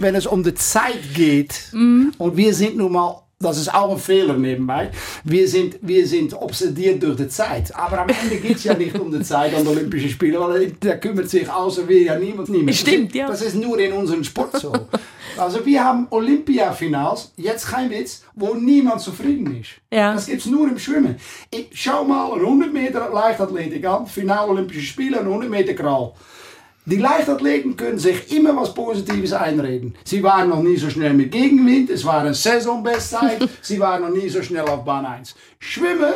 [0.00, 3.98] Wenn es um die Zeit geht, und wir sind nun mal, das ist auch ein
[3.98, 4.90] Fehler nebenbei,
[5.24, 7.74] wir sind, wir sind obsediert durch die Zeit.
[7.74, 10.72] Aber am Ende geht es ja nicht um die Zeit an den Olympischen Spielen, weil
[10.80, 12.74] da kümmert sich außer wir ja niemand niemand.
[12.76, 13.28] Stimmt, ja.
[13.28, 14.72] Das ist nur in unserem Sport so.
[15.36, 19.70] Also wir haben Olympiafinals, jetzt kein Witz, wo niemand zufrieden ist.
[19.92, 20.14] Ja.
[20.14, 21.16] Das gibt es nur im Schwimmen.
[21.50, 26.12] Ich, schau mal 100 Meter Leichtathletik an, Final Olympische Spiele und 100 Meter Kral.
[26.86, 29.94] Die Leichtathleten können sich immer was Positives einreden.
[30.04, 34.10] Sie waren noch nie so schnell mit Gegenwind, es war eine Saisonbestzeit, sie waren noch
[34.10, 35.34] nie so schnell auf Bahn 1.
[35.58, 36.12] Schwimmen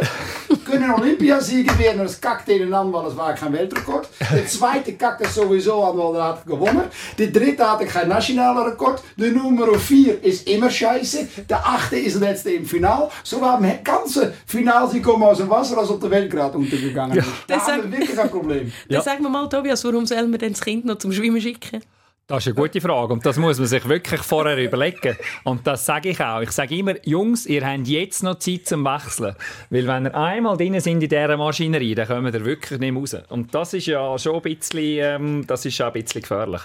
[0.67, 4.09] können Olympiasieger werden, das kackt ihnen an, weil es war kein Weltrekord.
[4.31, 6.83] Der zweite kackt es sowieso an, weil er hat gewonnen.
[7.17, 9.03] Der dritte hatte kein nationaler Rekord.
[9.17, 11.27] Der Nummer 4 ist immer scheiße.
[11.49, 13.09] Der achte ist der letzte im Final.
[13.25, 16.59] So haben wir ganze Finals, die kommen aus dem Wasser, als ob der Welt gerade
[16.59, 17.29] untergegangen ist.
[17.47, 18.73] Da Das haben wir wirklich ein Problem.
[18.89, 21.83] Dann sagen wir mal, Tobias, warum sollen wir denn das Kind noch zum Schwimmen schicken?
[22.29, 25.17] Das ist eine gute Frage und das muss man sich wirklich vorher überlegen.
[25.45, 26.43] Und das sage ich auch.
[26.43, 29.35] Ich sage immer, Jungs, ihr habt jetzt noch Zeit zum Wechseln.
[29.71, 33.01] Weil wenn ihr einmal drin sind in dieser Maschinerie, dann kommen ihr wirklich nicht mehr
[33.01, 33.17] raus.
[33.31, 36.61] Und das ist ja schon ein bisschen, ähm, das ist schon ein bisschen gefährlich.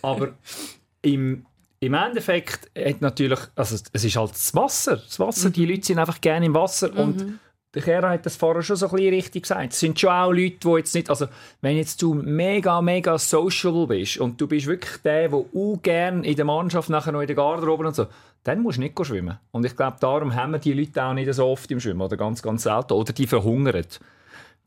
[0.00, 0.30] Aber
[1.02, 1.44] im,
[1.80, 4.96] im Endeffekt hat natürlich, also es ist halt das Wasser.
[4.96, 7.38] Das Wasser, die Leute sind einfach gerne im Wasser und
[7.74, 9.72] der Kera hat das vorher schon so ein bisschen richtig gesagt.
[9.72, 11.26] Es sind schon auch Leute, die jetzt nicht, also
[11.62, 16.26] wenn jetzt du mega, mega social bist und du bist wirklich der, der auch gerne
[16.26, 18.06] in der Mannschaft nachher noch in der Garderobe und so,
[18.44, 19.38] dann musst du nicht schwimmen.
[19.52, 22.16] Und ich glaube, darum haben wir die Leute auch nicht so oft im Schwimmen oder
[22.16, 22.92] ganz, ganz selten.
[22.92, 23.86] Oder die verhungern.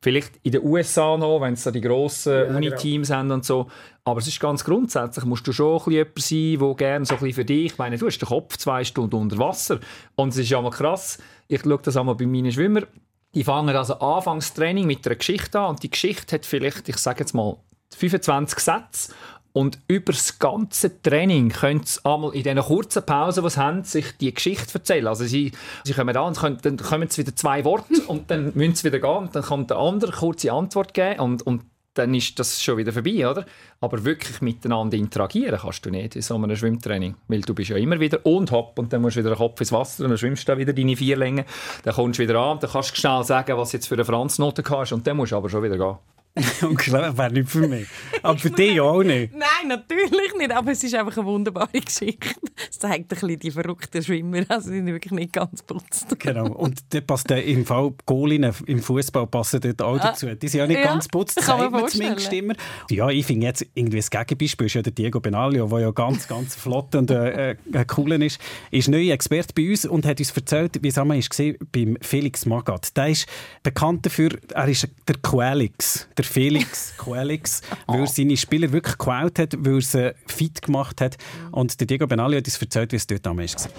[0.06, 3.72] Vielleicht in den USA noch, wenn es da die grossen Uni-Teams haben und so.
[4.04, 7.16] Aber es ist ganz grundsätzlich, musst du schon ein bisschen jemand sein, der gerne so
[7.16, 9.80] ein bisschen für dich, ich meine, du hast den Kopf zwei Stunden unter Wasser.
[10.14, 12.86] Und es ist ja mal krass, ich schaue das einmal bei meinen Schwimmern,
[13.34, 17.22] die fangen also Anfangstraining mit einer Geschichte an und die Geschichte hat vielleicht, ich sage
[17.22, 17.58] jetzt mal,
[17.98, 19.12] 25 Sätze
[19.56, 23.84] und über das ganze Training können sie einmal in diesen kurzen Pausen, die sie haben,
[23.86, 25.08] sich die Geschichte erzählen.
[25.08, 25.54] Also sie,
[25.86, 28.84] sie kommen an und können, dann kommen sie wieder zwei Worte und dann müssen sie
[28.84, 31.62] wieder gehen und dann kommt der andere eine kurze Antwort geben und, und
[31.94, 33.46] dann ist das schon wieder vorbei, oder?
[33.80, 37.78] Aber wirklich miteinander interagieren kannst du nicht in so einem Schwimmtraining, weil du bist ja
[37.78, 40.18] immer wieder und hopp und dann musst du wieder den Kopf ins Wasser und dann
[40.18, 41.46] schwimmst du wieder deine vier Längen,
[41.84, 44.66] dann kommst du wieder an, dann kannst du schnell sagen, was jetzt für eine Franznote
[44.70, 45.96] hast und dann musst du aber schon wieder gehen.
[46.62, 47.88] Und klar, wäre nicht für mich.
[48.22, 49.34] Aber für dich auch nicht.
[49.34, 50.52] Nein, natürlich nicht.
[50.52, 52.36] Aber es ist einfach eine wunderbare Geschichte.
[52.70, 54.44] Es zeigt ein bisschen die verrückten Schwimmer.
[54.50, 56.18] Also die sind wirklich nicht ganz putzt.
[56.20, 56.48] Genau.
[56.54, 60.10] Und da passt der im Fall Goalinnen im Fußball passen dort auch Ah.
[60.10, 60.28] dazu.
[60.34, 62.54] Die sind ja nicht Ja, ganz putzt, kann man zumindest immer.
[62.90, 66.28] Ja, ich finde jetzt irgendwie das Gegenbeispiel ist ja der Diego Benaglio, der ja ganz,
[66.28, 67.56] ganz flott und äh, äh,
[67.98, 68.40] cool ist.
[68.72, 72.46] Ist neuer Experte bei uns und hat uns erzählt, wie es einmal war beim Felix
[72.46, 72.96] Magath.
[72.98, 73.28] Der ist
[73.64, 79.40] bekannt dafür, er ist der Quelix, der Felix Quelix, weil er seine Spieler wirklich gequält
[79.40, 81.18] hat, weil er sie fit gemacht hat.
[81.52, 83.70] Und der Diego Benaglio hat uns erzählt, wie es dort einmal war.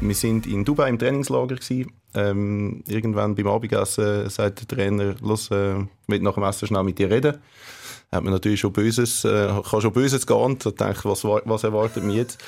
[0.00, 1.56] Wir sind in Dubai im Trainingslager.
[2.14, 6.82] Ähm, irgendwann beim Abendessen sagt der Trainer, los, äh, ich will nach dem Essen schnell
[6.84, 7.38] mit dir reden.
[8.10, 12.04] Hat man natürlich schon Böses, äh, schon Böses geahnt und denkt, was, wa- was erwartet
[12.04, 12.40] mich jetzt?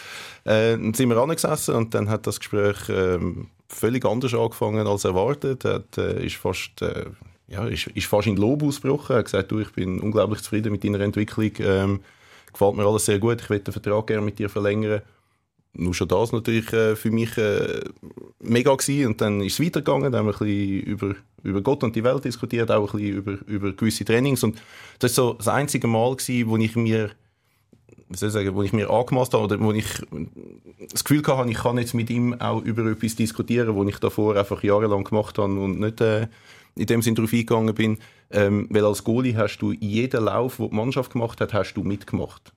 [0.45, 5.05] Äh, dann sind wir angesessen und dann hat das Gespräch ähm, völlig anders angefangen als
[5.05, 5.65] erwartet.
[5.65, 7.07] Er hat, äh, ist fast, äh,
[7.49, 9.17] ja, ist, ist fast in Lob ausgebrochen.
[9.17, 11.51] Er hat gesagt, du, ich bin unglaublich zufrieden mit deiner Entwicklung.
[11.59, 12.01] Ähm,
[12.53, 13.41] gefällt mir alles sehr gut.
[13.41, 15.03] Ich will den Vertrag gerne mit dir verlängern
[15.73, 17.81] nur schon das natürlich äh, für mich äh,
[18.41, 19.07] mega gewesen.
[19.07, 22.05] Und dann ist es weitergegangen, dann haben wir ein bisschen über, über Gott und die
[22.05, 24.43] Welt diskutiert, auch ein bisschen über, über gewisse Trainings.
[24.43, 24.61] Und
[24.99, 27.11] das ist so das einzige Mal gewesen, wo ich mir
[28.13, 29.87] soll ich sagen, wo ich mir angemaßt habe oder wo ich
[30.91, 34.35] das Gefühl hatte, ich kann jetzt mit ihm auch über etwas diskutieren, wo ich davor
[34.35, 36.27] einfach jahrelang gemacht habe und nicht äh,
[36.77, 37.99] in dem Sinn darauf eingegangen bin.
[38.31, 41.83] Ähm, weil als Goalie hast du jeden Lauf, den die Mannschaft gemacht hat, hast du
[41.83, 42.53] mitgemacht.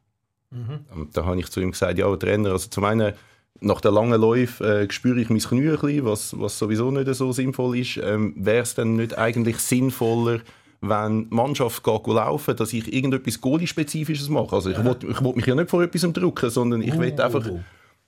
[0.95, 3.13] Und da habe ich zu ihm gesagt, ja, Trainer, also zum einen,
[3.60, 7.12] nach der langen Läufe äh, spüre ich mein Knie ein bisschen, was, was sowieso nicht
[7.15, 7.97] so sinnvoll ist.
[7.97, 10.41] Ähm, Wäre es dann nicht eigentlich sinnvoller,
[10.82, 14.56] wenn die Mannschaft geht laufen, dass ich irgendetwas Goalie-spezifisches mache?
[14.56, 14.86] Also ich Ja.
[14.86, 17.47] will, ich will mich ja nicht vor etwas drücken, sondern ich Oh, will einfach...
[17.49, 17.60] oh, oh.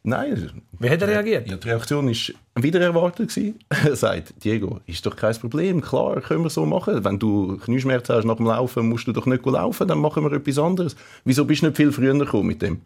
[0.06, 0.62] Nein.
[0.80, 1.50] Wie hat er reagiert?
[1.50, 3.30] Ja, die Reaktion war wieder erwartet.
[3.30, 3.60] gewesen.
[3.70, 7.04] Er sagt, Diego, ist doch kein Problem, klar, können wir so machen.
[7.04, 10.32] Wenn du Knieschmerzen hast nach dem Laufen, musst du doch nicht laufen, dann machen wir
[10.32, 10.96] etwas anderes.
[11.24, 12.82] Wieso bist du nicht viel früher gekommen mit dem?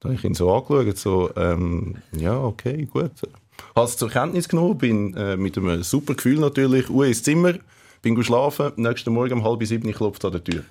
[0.00, 3.12] Da habe ich ihn so angeschaut, so, ähm, ja, okay, gut.
[3.76, 7.54] Habe es zur Kenntnis genommen, bin äh, mit einem super Gefühl natürlich, Uhr ins Zimmer,
[8.02, 10.64] bin geschlafen, nächsten Morgen um halb sieben klopft an der Tür.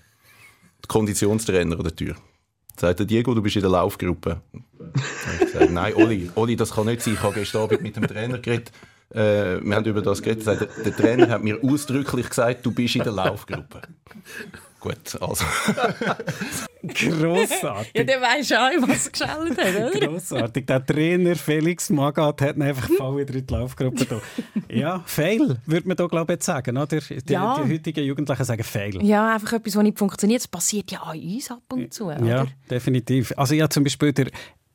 [0.83, 2.15] Der Konditionstrainer an der Tür.
[2.79, 4.41] Sagt der Diego, du bist in der Laufgruppe.
[5.39, 7.13] Gesagt, nein, Oli, Oli, das kann nicht sein.
[7.13, 8.71] Ich habe gestern Abend mit dem Trainer geredet.
[9.11, 10.47] Äh, wir haben über das geredet.
[10.47, 13.81] Er Der, der Trainer hat mir ausdrücklich gesagt, du bist in der Laufgruppe.
[14.81, 15.45] Gut, also.
[16.83, 17.91] Grossartig.
[17.95, 20.07] Ja, der weiß auch, was geschält hat, oder?
[20.07, 20.65] Grossartig.
[20.65, 24.19] Der Trainer Felix Magath hat ihn einfach voll wieder in die Laufgruppe da.
[24.69, 26.77] Ja, fail, würde man da glaube ich jetzt sagen.
[26.77, 26.97] Oder?
[26.99, 27.61] Die, Ja.
[27.63, 29.03] die heutigen Jugendlichen sagen fail.
[29.03, 30.41] Ja, einfach etwas, was nicht funktioniert.
[30.41, 32.09] Das passiert ja an uns ab und zu.
[32.09, 32.47] Ja, Oder?
[32.69, 33.33] definitiv.
[33.37, 34.27] Also ich habe zum Beispiel der,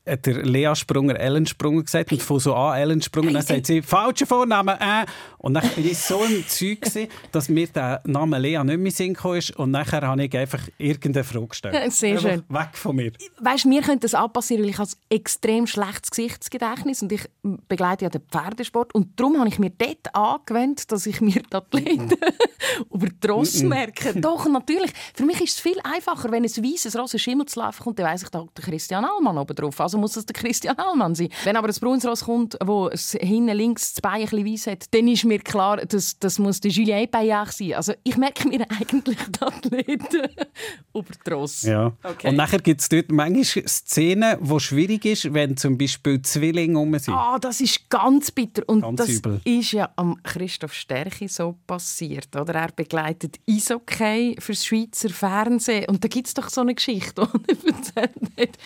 [0.06, 3.82] der Lea Sprunger Ellen Sprunger gesagt und von so an Ellen Sprunger, dann sagt sie,
[3.82, 5.04] falscher Vorname, äh.
[5.38, 8.92] Und dann bin ich so im Zeug gewesen, dass mir der Name Lea nicht mehr
[8.92, 11.92] Sinn ist und nachher habe ich einfach irgendeine Frage gestellt.
[11.92, 12.42] Sehr schön.
[12.48, 13.12] Weg von mir.
[13.40, 17.22] Weißt du, mir könnte das anpassieren, weil ich habe ein extrem schlechtes Gesichtsgedächtnis und ich
[17.68, 21.54] begleite ja den Pferdesport und darum habe ich mir dort angewöhnt, dass ich mir die
[21.54, 22.10] Athleten
[22.92, 23.68] über die Ross Mhm.
[23.68, 24.20] merke.
[24.20, 24.92] Doch, natürlich.
[25.14, 28.22] Für mich ist es viel einfacher, wenn ein weißes Ross zu laufen kommt, dann weiss
[28.22, 29.80] ich, da Christian Allmann oben drauf.
[29.80, 31.28] Also muss es der Christian Allmann sein.
[31.44, 34.66] Wenn aber ein braunes Ross kommt, wo es hinten links das Bein ein bisschen weiss
[34.66, 37.74] hat, dann ist mir klar, das, das muss der Julien Bayard sein.
[37.74, 40.28] Also ich merke mir eigentlich die Athleten
[40.94, 41.62] über die Ross.
[41.62, 41.92] Ja.
[42.02, 42.28] Okay.
[42.28, 46.98] Und nachher gibt es dort manchmal Szenen, wo schwierig ist, wenn zum Beispiel Zwillinge rum
[46.98, 47.14] sind.
[47.14, 48.62] Ah, das ist ganz bitter.
[48.66, 49.40] Und Ganz das übel.
[49.44, 52.34] ist ja am Christoph Stärchi so passiert.
[52.36, 52.54] Oder?
[52.54, 55.86] Er begleitet Eishockey fürs Schweizer Fernsehen.
[55.88, 58.58] Und da gibt es doch so eine Geschichte, die er erzählt hat,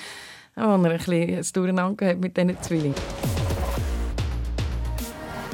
[0.57, 2.95] wo er ein bisschen ein Durcheinander hat mit diesen Zwillingen.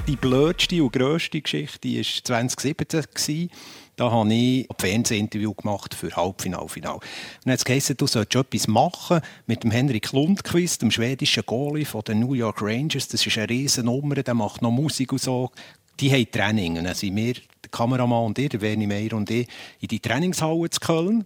[0.06, 3.02] Die blödste und grösste Geschichte war 2017.
[3.12, 3.50] gewesen.
[3.96, 6.94] Da habe ich ein Fernsehinterview gemacht für Halbfinale, Final.
[6.94, 7.02] Und
[7.44, 11.86] dann hat es geheißen, du sollst etwas machen mit dem Henrik Lundqvist, dem schwedischen Goalie
[11.86, 13.08] von den New York Rangers.
[13.08, 15.50] Das ist eine riesen Nummer, der macht noch Musik und so.
[15.98, 16.78] Die haben Training.
[16.78, 19.48] Und dann sind wir, der Kameramann und ich, der Werni Meier und ich,
[19.80, 21.24] in die Trainingshalle zu Köln.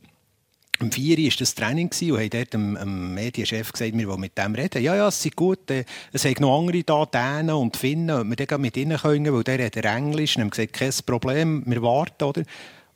[0.79, 4.39] Am 4 war das Training und haben dort dem, dem Medienchef gesagt, wir wollen mit
[4.39, 4.83] dem reden.
[4.83, 5.71] Ja, ja, es sei gut.
[5.71, 9.31] äh, Es haben noch andere da, Dänen und Finnen, ob wir dann mit ihnen können,
[9.35, 10.37] weil der redet Englisch.
[10.37, 12.43] Und haben gesagt, kein Problem, wir warten, oder?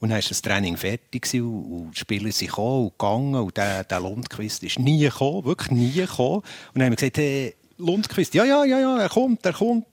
[0.00, 3.84] Und dann war das Training fertig und die Spieler sind gekommen und gegangen und der,
[3.84, 6.36] der Lundqvist ist nie gekommen, wirklich nie gekommen.
[6.38, 9.86] Und dann haben wir gesagt, hey, Lundqvist, ja, ja, ja, ja, er kommt, er kommt.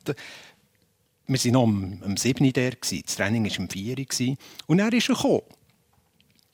[1.28, 2.46] wir waren noch am, am 7.
[2.46, 4.36] Uhr das Training war um 4 Uhr.
[4.68, 5.42] Und dann ist er gekommen.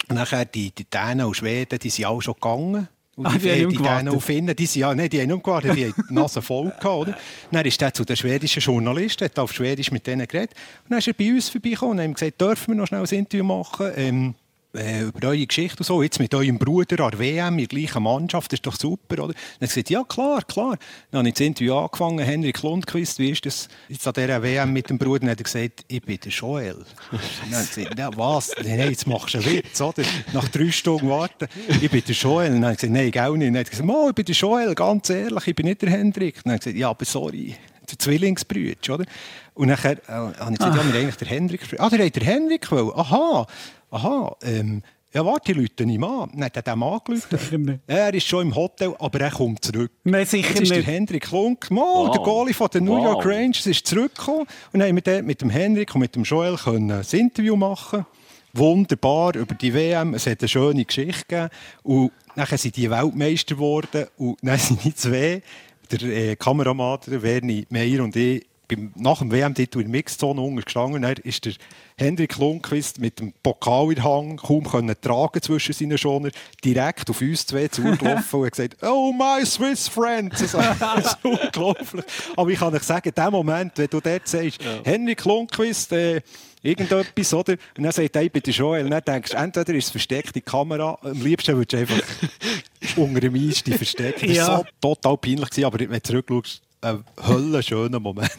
[0.09, 2.87] Und nachher die, die Dänen und Schweden, die sind alle schon gegangen.
[3.15, 3.83] Und Ah, die nicht die.
[3.83, 6.41] Dänen und Finnen, die, sind, ja, nein, die haben nicht gewartet, die haben die Nase
[6.41, 6.85] voll gehabt.
[6.85, 7.17] Oder?
[7.51, 10.51] Dann ist er zu den schwedischen Journalisten, hat auf Schwedisch mit denen geredet.
[10.83, 13.17] Und dann ist er bei uns vorbeigekommen und haben gesagt, dürfen wir noch schnell ein
[13.17, 13.91] Interview machen?
[13.95, 14.35] Ähm,
[14.77, 18.03] äh, über eure Geschichte und so, jetzt mit eurem Bruder an der WM der gleichen
[18.03, 19.33] Mannschaft, das ist doch super, oder?
[19.33, 20.77] Dann hat er gesagt, ja klar, klar.
[21.11, 24.73] Dann habe ich das Interview angefangen, Henrik Lundqvist, wie ist das jetzt an dieser WM
[24.73, 25.19] mit dem Bruder?
[25.21, 26.85] Dann hat er gesagt, ich bin der Joel.
[27.11, 28.51] Dann hat er gesagt, ja was?
[28.63, 30.03] Nein, jetzt machst du einen Witz, oder?
[30.33, 31.47] Nach drei Stunden warten,
[31.81, 32.51] ich bin der Joel.
[32.51, 33.47] Dann hat er gesagt, nein, ich auch nicht.
[33.47, 35.89] Dann hat er gesagt, Mo, ich bin der Joel, ganz ehrlich, ich bin nicht der
[35.89, 36.43] Hendrik.
[36.43, 37.55] Dann hat er gesagt, ja, aber sorry,
[37.89, 39.05] der Zwillingsbrüder, oder?
[39.53, 41.81] Und nachher äh, habe ich gesagt, ja, wir eigentlich der gespielt.
[41.81, 42.91] Ah, der hat der Hendrik wollen.
[42.93, 43.47] Aha,
[43.91, 44.81] aha, ähm,
[45.13, 46.29] ja, warte, ich rufe ihn an.
[46.33, 47.81] Dann hat er den Mann gerufen.
[47.87, 49.91] Er ist schon im Hotel, aber er kommt zurück.
[50.03, 50.87] Nein, sicher Jetzt ist der nicht.
[50.87, 52.11] Hendrik Klunk, Mo, Wow.
[52.11, 53.25] der Goalie von den New York Wow.
[53.25, 54.41] Rangers, ist zurückgekommen.
[54.73, 57.55] Und dann haben wir dort mit dem Hendrik und mit dem Joel können ein Interview
[57.55, 58.05] machen
[58.53, 60.13] Wunderbar über die WM.
[60.13, 61.49] Es hat eine schöne Geschichte gegeben.
[61.83, 64.07] Und dann sind die Weltmeister geworden.
[64.17, 65.41] Und dann sind die zwei,
[65.89, 70.41] der äh, Kameramann, der Werni Meier und ich, beim, nach dem WM-Titel in der Mixzone
[70.41, 71.01] unten gestanden.
[71.01, 71.53] Dann ist der
[71.97, 76.29] Hendrik Lundqvist mit dem Pokal in Hand kaum können tragen zwischen seinen Schoner,
[76.63, 81.17] direkt auf uns zwei zugelaufen und hat gesagt, «Oh, my Swiss friends!» Also, Das ist
[81.23, 82.05] unglaublich.
[82.35, 86.21] Aber ich kann euch sagen, in dem Moment, wenn du dort sagst, Henrik Lundqvist, äh,
[86.61, 87.53] irgendetwas, oder?
[87.77, 88.85] Und dann sagt er, der Joel.
[88.85, 92.07] Und dann denkst du, entweder ist es versteckte Kamera, am liebsten würdest du einfach
[92.97, 94.27] unter dem Einstieg verstecken.
[94.27, 94.47] Das Ja.
[94.47, 98.37] war so total peinlich, gewesen, aber wenn du zurückschaust, ein höllenschöner Moment.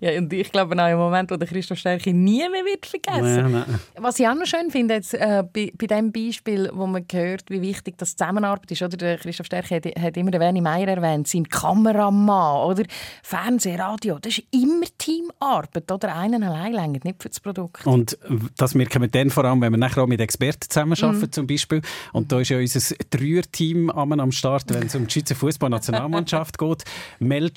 [0.00, 3.52] Ja, und ich glaube auch einen Moment, wo der Christoph Stärke nie mehr wird vergessen.
[3.52, 3.64] Nein.
[3.98, 7.44] Was ich auch noch schön finde, jetzt, äh, bei, bei dem Beispiel, wo man hört,
[7.50, 8.96] wie wichtig das Zusammenarbeit ist, oder?
[8.96, 12.84] Der Christoph Stärke hat, hat immer den Werni Meier erwähnt, sein Kameramann, oder?
[13.22, 16.16] Fernsehen, Radio, das ist immer Teamarbeit, oder?
[16.16, 17.86] Einen allein längert nicht für das Produkt.
[17.86, 18.18] Und
[18.56, 21.32] das merken wir dann vor allem, wenn wir nachher auch mit Experten zusammenarbeiten Mhm.
[21.32, 21.82] zum Beispiel.
[22.12, 26.58] Und da ist ja unser Dreier-Team am am Start, wenn es um die Schweizer Fußballnationalmannschaft
[26.58, 26.84] geht.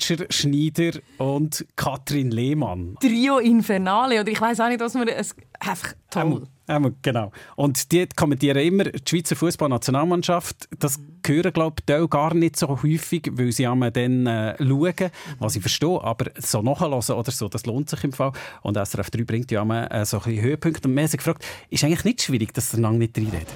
[0.08, 2.96] Melcher, Schneider und Katrin Lehmann.
[3.00, 5.08] Trio Infernale, oder ich weiß auch nicht, was man...
[5.08, 6.46] Es, einfach toll.
[6.66, 7.30] Ähm, genau.
[7.56, 10.68] Und die kommentieren immer die Schweizer Fußballnationalmannschaft.
[10.78, 15.56] Das hören, glaube ich, gar nicht so häufig, weil sie einmal dann äh, schauen, was
[15.56, 16.02] ich verstehe.
[16.02, 18.32] Aber so nachhören oder so, das lohnt sich im Fall.
[18.62, 20.88] Und SRF 3 bringt ja einmal äh, so ein bisschen Höhepunkte.
[20.88, 23.48] Und sich gefragt, ist eigentlich nicht schwierig, dass ihr lange nicht reinredet?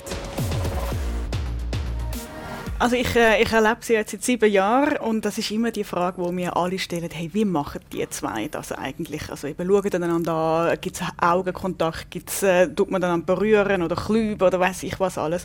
[2.81, 5.83] Also ich, äh, ich erlebe sie jetzt seit sieben Jahren und das ist immer die
[5.83, 9.29] Frage, die mir alle stellen, hey, wie machen die zwei das eigentlich?
[9.31, 13.97] Also eben schauen einander an, gibt es Augenkontakt, gibt's, äh, tut man einander berühren oder
[13.97, 15.45] klüben oder weiß ich was alles.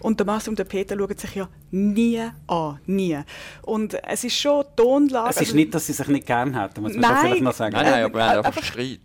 [0.00, 3.18] Und der Marcel und der Peter schauen sich ja nie an, nie.
[3.62, 5.30] Und es ist schon Tonlage.
[5.30, 7.20] Es ist also- nicht, dass sie sich nicht gern hätten, muss man schon Nein.
[7.22, 7.72] vielleicht noch sagen.
[7.74, 9.00] Nein, nein, aber wir haben einfach Streit.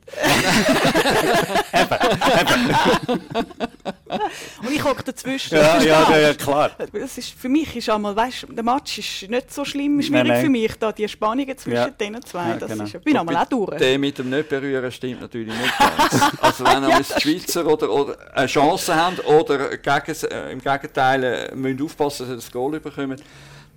[4.64, 5.56] Und ich hocke dazwischen.
[5.56, 6.72] Ja, ja, ja, klar.
[6.92, 10.28] Das ist, für mich ist einmal, weißt, der Match ist nicht so schlimm, Nein, schwierig
[10.28, 10.44] nein.
[10.46, 11.90] für mich, da die Spannungen zwischen Ja.
[11.90, 12.50] den zwei.
[12.50, 12.84] Ja, das genau.
[12.84, 13.78] ist, ich bin einmal auch durch.
[13.78, 16.32] Der mit dem nicht berühren stimmt natürlich nicht ganz.
[16.42, 21.24] Also wenn Ja, die Schweizer oder, oder eine Chance haben oder gegen, äh, im Gegenteil
[21.24, 23.22] äh, müssen aufpassen, dass sie das Goal bekommen,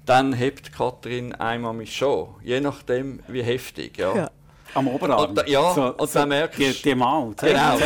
[0.06, 2.28] dann hebt Katrin einmal mich schon.
[2.42, 3.96] Je nachdem, wie heftig.
[3.98, 4.14] Ja.
[4.16, 4.30] Ja.
[4.74, 5.34] Am Oberarm.
[5.34, 7.32] Da- ja, So- und so dann merkst die- die Mal.
[7.36, 7.76] Zeig- Genau.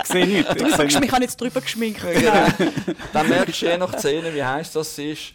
[0.00, 0.54] ich sehe nichts.
[1.02, 2.00] Ich habe jetzt drüber geschminkt.
[2.00, 2.46] Genau.
[3.12, 5.32] dann merkst du je nach Szene, wie heiß das ist,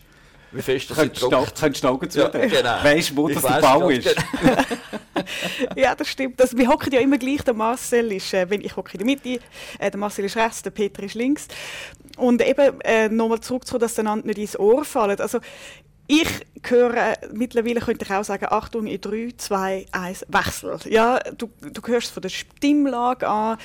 [0.51, 1.59] wie fest das du- druckt.
[1.59, 2.49] könntest du die Augen Ja, zudrücken?
[2.49, 2.75] genau.
[2.83, 4.15] Weisst du, wo Ich das der Bau ist?
[4.41, 4.55] genau.
[5.75, 6.39] ja, das stimmt.
[6.39, 7.41] Das, wir hocken ja immer gleich.
[7.43, 9.39] Der Marcel ist, äh, wenn ich hocke in der Mitte,
[9.79, 11.47] äh, der Marcel ist rechts, der Peter ist links.
[12.17, 15.19] Und eben äh, nochmal zurückzukommen, dass der einander nicht ins Ohr fallen.
[15.19, 15.39] Also
[16.07, 16.27] ich
[16.67, 20.77] höre, mittlerweile könnte ich auch sagen, Achtung, in 3, 2, 1, Wechsel.
[20.89, 23.57] Ja, du, du hörst es von der Stimmlage an,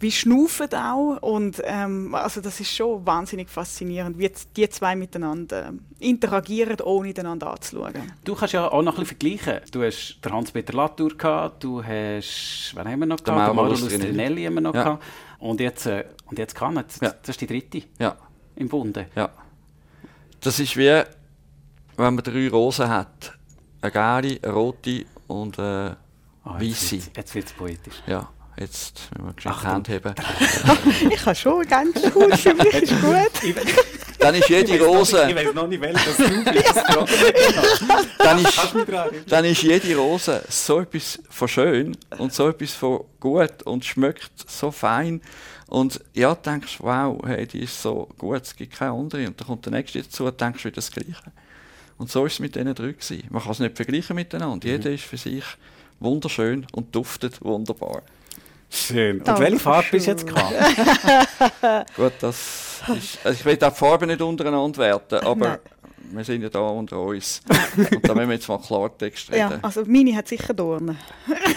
[0.00, 1.18] wie schnaufen auch.
[1.22, 7.14] Und ähm, also das ist schon wahnsinnig faszinierend, wie die zwei miteinander ähm, interagieren, ohne
[7.16, 8.12] einander anzuschauen.
[8.24, 9.60] Du kannst ja auch noch ein bisschen vergleichen.
[9.70, 13.48] Du hast den Hans-Peter Latour gehabt, du hast, wen haben wir noch gehabt?
[13.50, 14.44] Den Mauro Lustrinelli.
[14.44, 14.82] Haben wir noch Ja.
[14.82, 15.04] gehabt.
[15.38, 16.82] Und jetzt, äh, und jetzt kann er.
[16.84, 18.16] Das, das ist die dritte Ja.
[18.56, 19.06] im Bunde.
[19.14, 19.30] Ja.
[20.40, 21.02] Das ist wie,
[21.96, 23.32] wenn man drei Rosen hat.
[23.80, 25.96] Eine gelbe, eine rote und eine
[26.60, 27.10] jetzt weiße.
[27.16, 27.94] jetzt wird es poetisch.
[28.06, 29.70] Ja, jetzt müssen wir Achtung.
[29.70, 30.14] Hand heben.
[31.10, 33.54] ich habe schon ganz gut, für mich ist gut.
[34.18, 35.26] Dann ist jede Rose...
[35.28, 36.82] Ich weiß noch nicht, welches du bist.
[38.18, 38.74] dann, ist,
[39.28, 44.50] dann ist jede Rose so etwas von schön und so etwas von gut und schmeckt
[44.50, 45.20] so fein.
[45.66, 49.26] Und ja, du denkst, wow, hey, die ist so gut, es gibt keine andere.
[49.26, 51.32] Und dann kommt der nächste dazu und denkst wieder das Gleiche.
[51.98, 52.92] Und so war es mit diesen drei.
[52.92, 53.24] Gewesen.
[53.30, 54.66] Man kann es nicht vergleichen miteinander.
[54.66, 55.44] Jeder ist für sich
[56.00, 58.02] wunderschön und duftet wunderbar.
[58.70, 59.20] Schön.
[59.20, 61.94] Und welche Farbe bist du jetzt gehabt?
[61.96, 65.58] Gut, das ist, also ich will auch die Farben nicht untereinander werten, aber Nein.
[66.10, 67.40] wir sind ja da unter uns.
[67.76, 69.38] Und da müssen wir jetzt mal Klartext reden.
[69.38, 70.98] Ja, also meine hat sicher Dornen.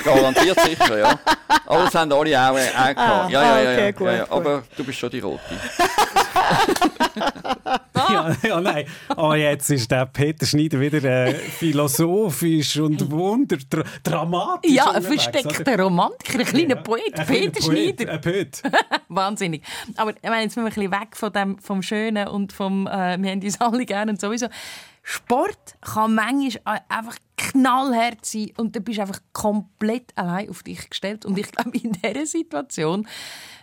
[0.04, 1.19] Garantiert sicher, ja.
[1.65, 2.97] Aber das haben alle auch, äh, auch gehabt.
[2.97, 4.23] Ah, ja, ja, ah, ja, okay, ja, gut, ja, ja.
[4.23, 4.32] gut.
[4.32, 5.41] Aber du bist schon die Rote.
[7.95, 8.86] ja, ja, nein.
[9.15, 14.71] Oh, jetzt ist der Peter Schneider wieder äh, philosophisch und wunder, dra dramatisch.
[14.71, 15.80] Ja, ein versteckter?
[15.80, 18.13] Romantiker, ein kleiner Poet, Ein Peter Poet, Schneider.
[18.13, 18.63] Ein Poet.
[19.10, 19.63] Wahnsinnig.
[19.95, 22.88] Aber ich meine, jetzt müssen wir ein bisschen weg von dem, vom Schönen und vom,
[22.88, 24.47] äh, wir haben uns alle gerne und sowieso.
[25.10, 31.26] Sport kann manchmal einfach knallhart sein und du bist einfach komplett allein auf dich gestellt.
[31.26, 33.08] Und ich glaube, in dieser Situation,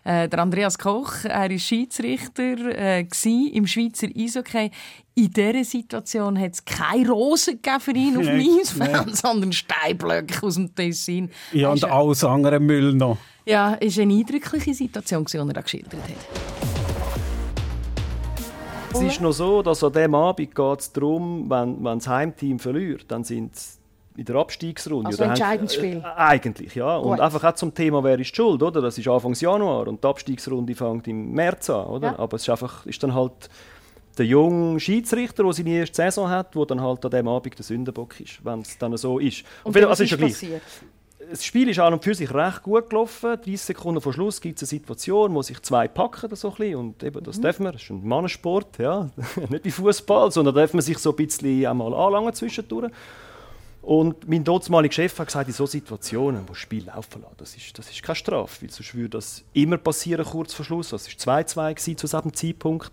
[0.04, 3.06] äh, der Andreas Koch, er war Schiedsrichter äh,
[3.52, 4.70] im Schweizer Eishockey.
[5.16, 9.08] In dieser Situation hat es keine Rosen für ihn auf dem Nein, Eisfeld, nein.
[9.14, 11.30] sondern Steinblöcke aus dem Tessin.
[11.52, 13.18] Ja, und alles andere Müll noch.
[13.44, 16.73] ja, es war eine eindrückliche Situation, die er da geschildert hat.
[18.94, 22.60] Es ist noch so, dass an diesem Abend geht es darum, wenn, wenn das Heimteam
[22.60, 23.78] verliert, dann sind sie
[24.16, 25.08] in der Abstiegsrunde.
[25.08, 25.96] Also entscheidendes Spiel.
[25.96, 26.96] Äh, eigentlich, ja.
[26.98, 27.20] Und Gut.
[27.20, 28.80] einfach auch zum Thema, wer ist schuld, oder?
[28.80, 32.12] Das ist Anfang Januar und die Abstiegsrunde fängt im März an, oder?
[32.12, 32.18] Ja.
[32.20, 33.50] Aber es ist einfach, ist dann halt
[34.16, 37.64] der junge Schiedsrichter, der seine erste Saison hat, der dann halt an diesem Abend der
[37.64, 39.44] Sündenbock ist, wenn es dann so ist.
[39.64, 40.32] Und was also ist ja gleich.
[40.32, 40.62] passiert?
[41.30, 43.36] Das Spiel ist an und für sich recht gut gelaufen.
[43.36, 46.54] 30 Sekunden vor Schluss gibt es eine Situation, wo sich zwei packen oder so ein
[46.56, 46.76] bisschen.
[46.76, 47.42] Und eben, das Mhm.
[47.42, 49.10] dürfen wir, das ist ein Mannensport, ja.
[49.48, 52.90] nicht wie Fußball, sondern da darf man sich so ein bisschen einmal anlangen zwischendurch.
[53.82, 57.54] Und mein damaliger Chef hat gesagt, in solchen Situationen, wo das Spiel laufen lassen, das
[57.54, 60.88] ist, das ist keine Strafe, weil sonst würde das immer passieren, kurz vor Schluss.
[60.88, 62.90] Das war 2-2 gewesen zu diesem Zeitpunkt.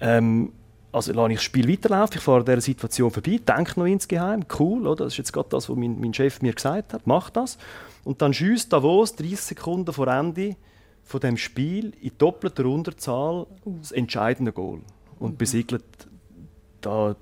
[0.00, 0.52] Ähm,
[0.96, 4.46] also lasse ich das Spiel weiterlaufen, ich fahre an dieser Situation vorbei, denke noch insgeheim,
[4.58, 5.04] cool, oder?
[5.04, 7.58] das ist jetzt gerade das, was mein, mein Chef mir gesagt hat, mach das.
[8.02, 10.56] Und dann schießt Davos 30 Sekunden vor Ende
[11.04, 14.80] von dem Spiel in doppelter Unterzahl das entscheidende Goal
[15.18, 15.84] und besiegelt
[16.80, 17.14] da äh,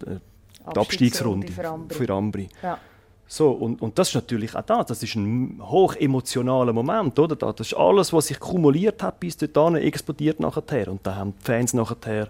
[0.73, 1.95] die Abstiegsrunde für Ambri.
[1.99, 2.49] für Ambri.
[2.63, 2.79] Ja.
[3.27, 4.87] So, und, und das ist natürlich auch das.
[4.87, 7.35] Das ist ein hoch emotionaler Moment, oder?
[7.35, 10.89] Das ist alles, was sich kumuliert hat bis dorthin, explodiert nachher.
[10.89, 12.29] Und da haben die Fans nachher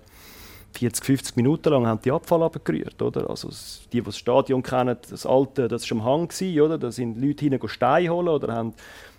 [0.79, 3.31] 40, 50 Minuten lang haben die Abfall abgerührt, oder?
[3.31, 3.49] Also
[3.93, 6.79] die, die das Stadion kennen, das alte, das war am Hang, gewesen, oder?
[6.79, 8.75] Da sind Leute hinein Steine holen oder haben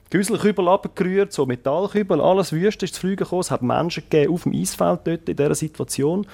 [0.10, 3.42] Güsselkübel abgerührt, so Metallkübel, alles wüst ist zu fliegen gekommen.
[3.42, 6.28] Es hat Menschen gegeben auf dem Eisfeld dort in dieser Situation.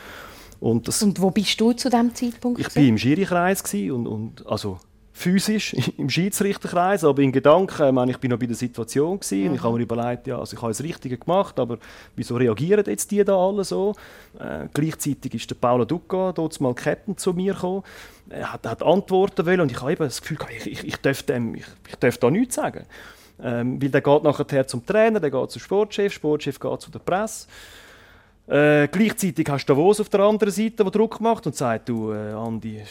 [0.60, 2.60] Und, das, Und wo bist du zu diesem Zeitpunkt?
[2.60, 4.80] ich war im Schiri-Kreis und, und also
[5.14, 9.48] physisch im Schiedsrichterkreis, aber in Gedanken, ich, meine, ich bin noch bei der Situation gsi
[9.48, 11.78] und ich habe mir überlegt, ja, also ich habe das Richtige gemacht, aber
[12.16, 13.94] wieso reagieren jetzt die da alle so?
[14.40, 17.84] Äh, gleichzeitig ist der Paolo Ducca, dort mal Captain, zu mir gekommen,
[18.30, 21.24] er hat, hat Antworten wollen und ich habe eben das Gefühl, ich, ich, ich, darf
[21.24, 22.86] dem, ich, ich darf da nichts sagen.
[23.44, 27.00] Ähm, weil der geht nachher zum Trainer, der geht zum Sportchef, Sportchef geht zu der
[27.00, 27.48] Presse.
[28.48, 32.12] Äh, gleichzeitig hast du Davos auf der anderen Seite, der Druck macht und sagt, du,
[32.12, 32.82] äh, Andi,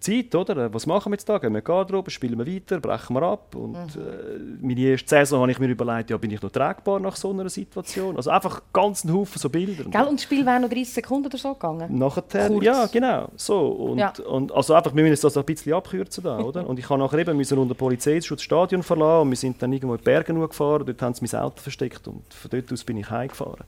[0.00, 0.56] Zeit, oder?
[0.66, 1.38] Äh, Was machen wir jetzt da?
[1.38, 3.54] Gehen wir in die Garderobe, spielen wir weiter, brechen wir ab?
[3.54, 7.16] Und äh, meine erste Saison habe ich mir überlegt, ja, bin ich noch tragbar nach
[7.16, 8.16] so einer Situation?
[8.16, 9.84] Also einfach ganz einen Haufen so Bilder.
[9.84, 10.02] Gell?
[10.04, 11.98] Und das Spiel wäre noch 30 Sekunden oder so gegangen?
[11.98, 12.64] Nachher, Kurz.
[12.64, 13.28] ja, genau.
[13.36, 13.58] So.
[13.68, 14.12] Und, Ja.
[14.28, 16.66] und also einfach, wir müssen das ein bisschen abkürzen da, oder?
[16.68, 19.72] Und ich habe nachher eben müssen unter Polizeischutz das Stadion verlassen und wir sind dann
[19.72, 22.84] irgendwo in die Berge gefahren, dort haben sie mein Auto versteckt und von dort aus
[22.84, 23.64] bin ich heimgefahren.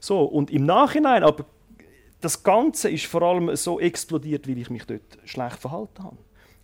[0.00, 1.44] So, und im Nachhinein, aber
[2.20, 6.16] das Ganze ist vor allem so explodiert, weil ich mich dort schlecht verhalten habe.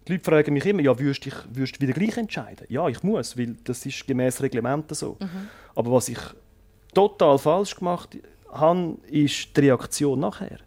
[0.09, 2.67] Die Leute fragen mich immer, ja, würdest du dich würdest wieder gleich entscheiden?
[2.69, 5.17] Ja, ich muss, weil das ist gemäß Reglementen so.
[5.21, 5.49] Mhm.
[5.77, 6.19] Aber was ich
[6.95, 8.19] total falsch gemacht
[8.51, 10.59] habe, ist die Reaktion nachher.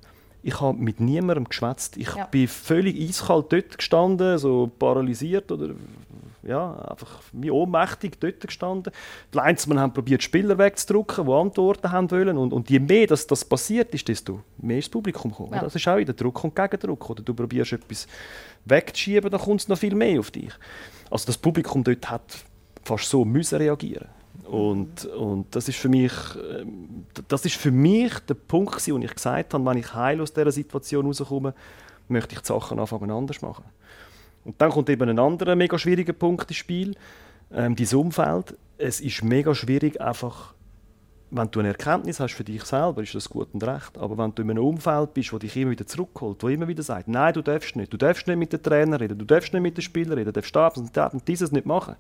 [0.42, 1.98] Ich habe mit niemandem geschwätzt.
[1.98, 2.26] Ich Ja.
[2.28, 5.72] bin völlig eiskalt dort gestanden, so paralysiert oder
[6.46, 8.94] ja, einfach wie ohnmächtig dort gestanden.
[9.34, 12.38] Die Linesmen haben probiert, Spieler wegzudrücken, die Antworten haben wollen.
[12.38, 15.54] Und, und je mehr das, das passiert ist, desto mehr ist das Publikum gekommen.
[15.54, 15.62] Ja.
[15.62, 17.10] Das ist auch wieder Druck und Gegendruck.
[17.10, 18.08] Oder du probierst etwas
[18.66, 20.54] wegzuschieben, dann kommt es noch viel mehr auf dich.
[21.10, 22.46] Also das Publikum dort hat
[22.84, 24.08] fast so müssen reagieren.
[24.46, 29.14] Und, und das ist für mich, ähm, das ist für mich der Punkt, wo ich
[29.14, 31.56] gesagt habe, wenn ich heil aus dieser Situation rauskomme,
[32.08, 33.64] möchte ich die Sachen anfangen anders machen.
[34.46, 36.96] Und dann kommt eben ein anderer mega schwieriger Punkt ins Spiel,
[37.52, 38.58] ähm, dein Umfeld.
[38.78, 40.54] Es ist mega schwierig, einfach,
[41.32, 43.98] wenn du eine Erkenntnis hast für dich selber, ist das gut und recht.
[43.98, 46.84] Aber wenn du in einem Umfeld bist, wo dich immer wieder zurückholt, wo immer wieder
[46.84, 49.64] sagt, nein, du darfst nicht, du darfst nicht mit den Trainer reden, du darfst nicht
[49.64, 51.96] mit den Spielern reden, du darfst das und das und dieses nicht machen,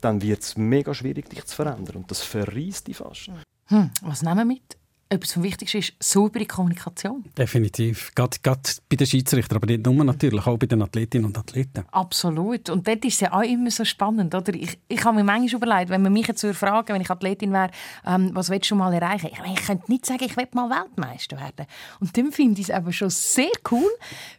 [0.00, 1.96] dann wird es mega schwierig, dich zu verändern.
[1.96, 3.30] Und das verreist dich fast.
[3.66, 4.76] Hm, was nehmen wir mit?
[5.08, 7.24] Etwas vom Wichtigsten ist saubere Kommunikation.
[7.38, 8.12] Definitiv.
[8.14, 11.84] Gerade, gerade bei den Schiedsrichtern, aber nicht nur natürlich, auch bei den Athletinnen und Athleten.
[11.92, 12.70] Absolut.
[12.70, 14.34] Und dort ist es ja auch immer so spannend.
[14.34, 14.54] Oder?
[14.54, 17.70] Ich, ich habe mir manchmal überlegt, wenn man mich jetzt fragen wenn ich Athletin wäre,
[18.04, 19.30] ähm, was willst du mal erreichen?
[19.32, 21.66] Ich, ich könnte nicht sagen, ich will mal Weltmeister werden.
[22.00, 23.90] Und dann finde ich es aber schon sehr cool,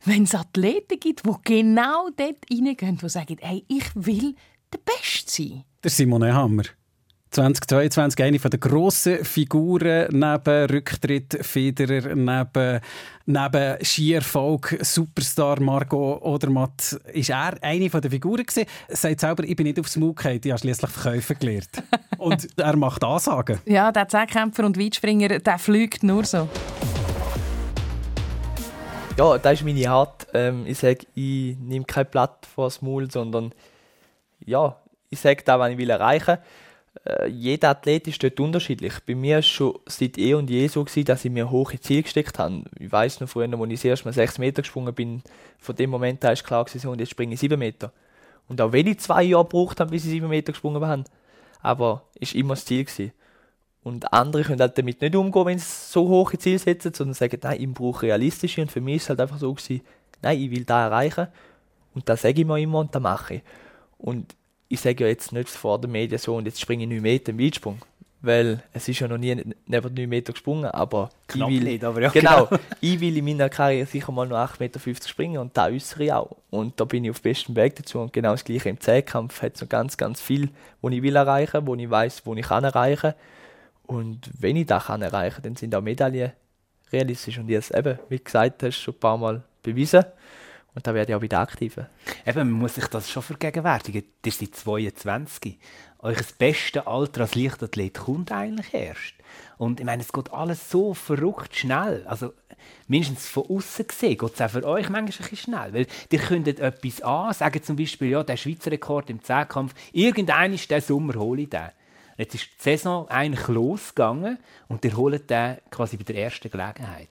[0.04, 4.36] wenn es Athleten gibt, die genau dort reingehen, die sagen, hey, ich will
[4.74, 5.64] der Beste sein.
[5.84, 6.64] Der Simone Hammer.
[7.38, 12.80] 2022 eine der grossen Figuren neben Rücktritt Federer, neben,
[13.28, 17.00] neben Skierfolg, Superstar Margot Odermatt.
[17.14, 18.66] Ist er eine der Figuren gewesen?
[18.88, 21.70] Er sagt selber, ich bin nicht aufs Maul gefallen, ich habe schließlich Verkäufer gelernt.
[22.18, 23.60] und er macht Ansagen.
[23.66, 26.50] Ja, der Zehnkämpfer und Weitspringer, der fliegt nur so.
[29.16, 30.26] Ja, das ist meine Art.
[30.34, 33.52] Ähm, ich sage, ich nehme kein Blatt vor das Maul, sondern
[34.44, 34.76] ja,
[35.12, 36.67] ich sage da, was ich will erreichen will
[37.30, 38.94] jeder Athlet ist dort unterschiedlich.
[39.06, 41.80] Bei mir war es schon seit eh und je so, gewesen, dass ich mir hohe
[41.80, 42.64] Ziele gesteckt habe.
[42.80, 45.22] Ich weiß noch früher, als ich das erste Mal 6 Meter gesprungen bin,
[45.60, 47.92] von dem Moment an war klar, gewesen, und jetzt springe ich 7 Meter.
[48.48, 51.04] Und auch wenn ich zwei Jahre gebraucht habe, bis ich 7 Meter gesprungen bin,
[51.62, 52.86] aber war immer das Ziel.
[52.86, 53.12] Gewesen.
[53.84, 57.40] Und andere können halt damit nicht umgehen, wenn sie so hohe Ziele setzen, sondern sagen,
[57.42, 58.62] nein, ich brauche realistische.
[58.62, 59.82] Und für mich ist es halt einfach so gewesen,
[60.22, 61.28] nein, ich will da erreichen.
[61.94, 63.42] Und das sage ich mir immer und das mache ich.
[63.98, 64.36] Und
[64.70, 67.32] ich sage ja jetzt nicht vor den Medien so, und jetzt springe ich 9 Meter
[67.32, 67.82] im Weitsprung.
[68.20, 69.36] Weil es ist ja noch nie
[69.68, 72.62] neben 9 Meter gesprungen, aber Knapp ich will, nicht, aber ja, genau, genau.
[72.82, 76.14] ich will in meiner Karriere sicher mal noch 8,50 Meter springen und da äußere ich
[76.14, 76.36] auch.
[76.50, 79.56] Und da bin ich auf bestem Weg dazu und genau das gleiche im Zehnkampf hat
[79.56, 80.50] es noch ganz, ganz viel,
[80.82, 83.14] wo ich will erreichen, wo ich weiß, wo ich kann erreichen.
[83.86, 86.32] Und wenn ich das kann erreichen, dann sind auch Medaillen
[86.92, 90.04] realistisch und jetzt eben, wie gesagt hast, schon ein paar Mal bewiesen.
[90.78, 91.90] Und da werde ich auch wieder aktiver.
[92.24, 94.04] Eben, man muss sich das schon vergegenwärtigen.
[94.24, 95.58] Ihr seid 22.
[95.98, 99.16] Euer beste Alter als Leichtathlet kommt eigentlich erst.
[99.58, 102.06] Und ich meine, es geht alles so verrückt schnell.
[102.06, 102.32] Also,
[102.88, 105.74] mindestens von außen gesehen geht es auch für euch manchmal ein bisschen schnell.
[105.74, 110.54] Weil ihr könntet etwas an, sagen zum Beispiel, ja, der Schweizer Rekord im Zehnkampf, irgendein
[110.54, 111.72] ist der Sommer hole ich den.
[112.20, 117.10] Jetzt ist die Saison eigentlich losgegangen und ihr holt den quasi bei der ersten Gelegenheit.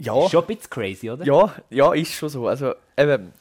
[0.00, 0.24] Ja.
[0.24, 1.24] Ist schon ein bisschen crazy, oder?
[1.24, 2.46] Ja, ja, ist schon so.
[2.48, 3.32] Also, eben,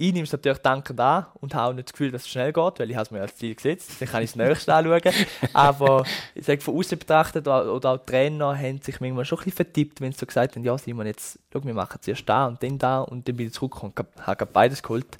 [0.00, 2.52] ich nehme es natürlich dankend an und habe auch nicht das Gefühl, dass es schnell
[2.52, 5.12] geht, weil ich es mir als Ziel gesetzt Dann kann ich das nächste anschauen.
[5.52, 6.04] Aber
[6.36, 9.56] ich sage, von außen betrachtet oder, auch die Trainer haben sich manchmal schon ein bisschen
[9.56, 12.62] vertippt, wenn sie so gesagt haben, ja Simon, jetzt, schau, wir machen zuerst da und
[12.62, 15.18] dann da und dann bin ich zurückgekommen und habe beides geholt.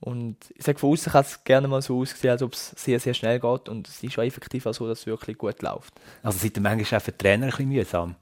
[0.00, 2.98] Und ich sage, von außen kann es gerne mal so aussehen, als ob es sehr,
[2.98, 5.94] sehr schnell geht und es ist auch effektiv auch so, dass es wirklich gut läuft.
[6.24, 8.16] Also seid ihr manchmal auch für Trainer ein bisschen mühsam?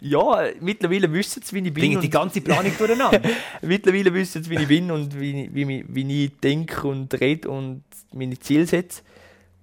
[0.00, 1.74] Ja, mittlerweile wissen sie, wie ich bin.
[1.74, 3.20] Bringen die ganze Planung durcheinander.
[3.62, 7.82] mittlerweile wissen sie, wie ich bin und wie, wie, wie ich denke und rede und
[8.12, 9.02] meine Ziele setze.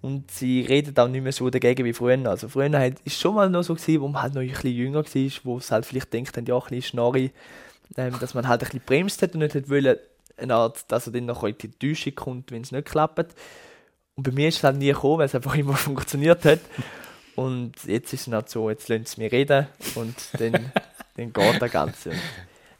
[0.01, 2.29] Und sie reden auch nicht mehr so dagegen wie früher.
[2.29, 4.71] Also früher war es schon mal noch so, gewesen, wo man halt noch ein bisschen
[4.71, 7.31] jünger war, wo es halt vielleicht denkt, ja, ein bisschen Schnorri,
[7.97, 9.97] ähm, dass man halt ein bisschen bremst hat und nicht hat wollen,
[10.37, 13.33] eine Art, dass er dann noch in die Täuschung kommt, wenn es nicht klappt.
[14.15, 16.59] Und bei mir ist es halt nie gekommen, weil es einfach immer funktioniert hat.
[17.35, 20.53] Und jetzt ist es halt so, jetzt lassen sie mich reden und dann,
[21.17, 22.11] dann geht das Ganze.
[22.11, 22.21] Und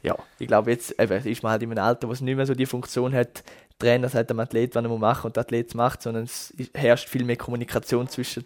[0.02, 2.46] ja, ich glaube, jetzt eben, ist man halt in einem Alter, wo es nicht mehr
[2.46, 3.42] so die Funktion hat,
[3.78, 6.54] der Trainer sagt dem Athlet, was er machen muss und der Athlet macht, sondern es
[6.74, 8.44] herrscht viel mehr Kommunikation zwischen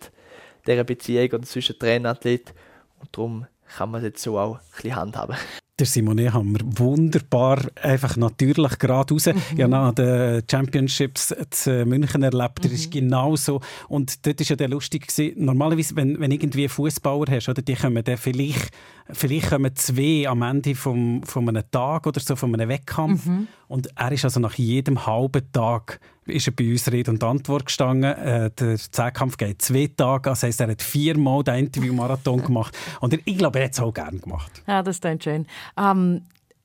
[0.66, 2.52] dieser Beziehung oder zwischen Trainer und Athlet.
[2.98, 3.46] Und darum
[3.76, 5.36] kann man es jetzt so auch ein bisschen handhaben.
[5.80, 9.26] Der Simone haben wir wunderbar, einfach natürlich gerade raus.
[9.26, 9.62] Mhm.
[9.62, 12.62] Habe nach den Championships in München erlebt, mhm.
[12.64, 13.62] das ist genau so.
[13.88, 15.42] Und dort war ja der lustig, gewesen.
[15.42, 18.70] normalerweise, wenn, wenn irgendwie Fußbauer hast, oder, die kommen dann vielleicht,
[19.10, 23.24] vielleicht kommen zwei am Ende vom, von einem Tag oder so, von einem Wettkampf.
[23.24, 23.48] Mhm.
[23.70, 27.66] Und er ist also nach jedem halben Tag ist er bei uns Rede und Antwort
[27.66, 28.12] gestanden.
[28.12, 30.28] Äh, der Zehnkampf geht zwei Tage.
[30.28, 32.76] Das heisst, er hat viermal den Interviewmarathon gemacht.
[32.98, 34.62] Und ich glaube, er hat es auch gerne gemacht.
[34.66, 35.46] Ja, das ist schön.
[35.78, 36.22] Ähm,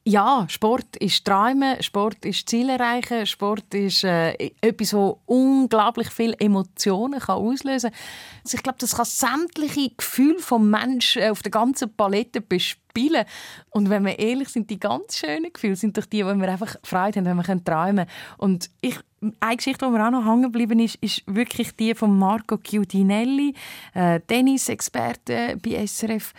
[0.07, 6.39] ja, Sport ist Träumen, Sport ist Ziel erreichen, Sport ist äh, etwas, das unglaublich viele
[6.39, 7.99] Emotionen kann auslösen kann.
[8.43, 13.25] Also ich glaube, das kann sämtliche Gefühle des Menschen auf der ganzen Palette bespielen.
[13.71, 16.75] Und wenn wir ehrlich sind, die ganz schönen Gefühle sind doch die, wo wir einfach
[16.83, 18.09] Freude haben, wenn wir träumen können.
[18.37, 18.99] Und ich,
[19.39, 23.55] eine Geschichte, die mir auch noch hängen geblieben ist, ist wirklich die von Marco Chiudinelli,
[23.95, 26.31] äh, Tennisexperte bei SRF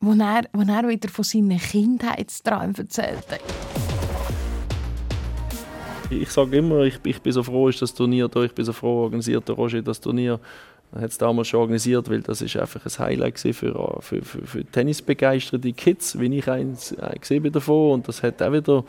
[0.00, 3.40] wo er, wo er wieder von seinen Kindheitsträumen erzählt hat.
[6.10, 8.72] Ich sage immer, ich, ich, bin so froh, ist das Turnier da, ich bin so
[8.72, 10.38] froh, organisiert der Roger das Turnier.
[10.92, 14.22] Er hat es damals schon organisiert, weil das ist einfach ein Highlight für, für, für,
[14.22, 17.92] für tennisbegeisterte Kids, wie ich eins äh, gesehen bin davon.
[17.92, 18.84] Und das hat auch wieder,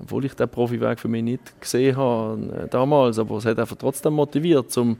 [0.00, 3.76] obwohl ich den Profiweg für mich nicht gesehen habe äh, damals, aber es hat einfach
[3.76, 4.98] trotzdem motiviert, um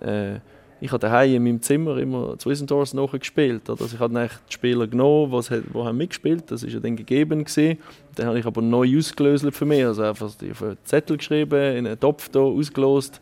[0.00, 0.36] äh,
[0.80, 3.68] ich habe daheim in meinem Zimmer immer zu Isendorf nachgespielt.
[3.68, 4.14] Also ich habe
[4.48, 7.44] die Spieler genommen, was, die haben mitgespielt, das war ja dann gegeben.
[7.44, 7.78] Gewesen.
[8.14, 9.84] Dann habe ich aber neu ausgelöst für mich.
[9.84, 13.20] Also einfach auf einen Zettel geschrieben, in einen Topf da ausgelost.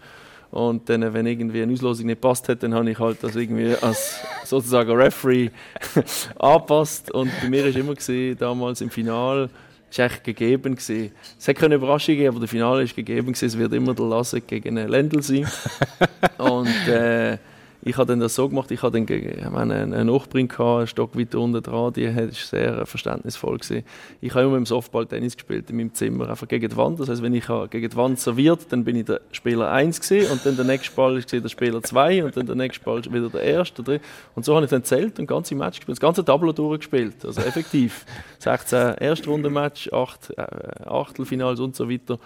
[0.50, 3.74] Und dann, wenn irgendwie eine Auslosung nicht passt hat, dann habe ich halt das irgendwie
[3.80, 5.50] als sozusagen Referee
[6.38, 7.10] angepasst.
[7.10, 9.50] Und bei mir war immer gewesen, damals im Finale,
[9.90, 11.12] ist echt gegeben gewesen.
[11.38, 13.46] Es hätte keine Überraschung gegeben, aber das Finale ist gegeben gewesen.
[13.46, 15.46] Es wird immer der Lasse gegen einen Lendl sein.
[16.38, 17.38] und äh,
[17.86, 21.92] ich habe dann das so gemacht, ich hatte dann ich einen Stock weiter unten dran,
[21.92, 23.58] die war sehr verständnisvoll.
[23.58, 23.84] Gewesen.
[24.20, 26.98] Ich habe immer im Softball Tennis gespielt, in meinem Zimmer, einfach gegen die Wand.
[26.98, 30.32] Das heißt, wenn ich gegen die Wand serviert, dann bin ich der Spieler 1 gewesen,
[30.32, 33.28] und dann der nächste Ball war der Spieler 2 und dann der nächste Ball wieder
[33.28, 33.82] der erste.
[33.82, 34.00] Oder?
[34.34, 37.40] Und so habe ich dann zählt und ganze Match gespielt, das ganze Tableau durchgespielt, also
[37.40, 38.04] effektiv.
[38.40, 40.42] 16 Erstrundenmatch, 8 äh,
[40.86, 42.18] Achtelfinals und so weiter.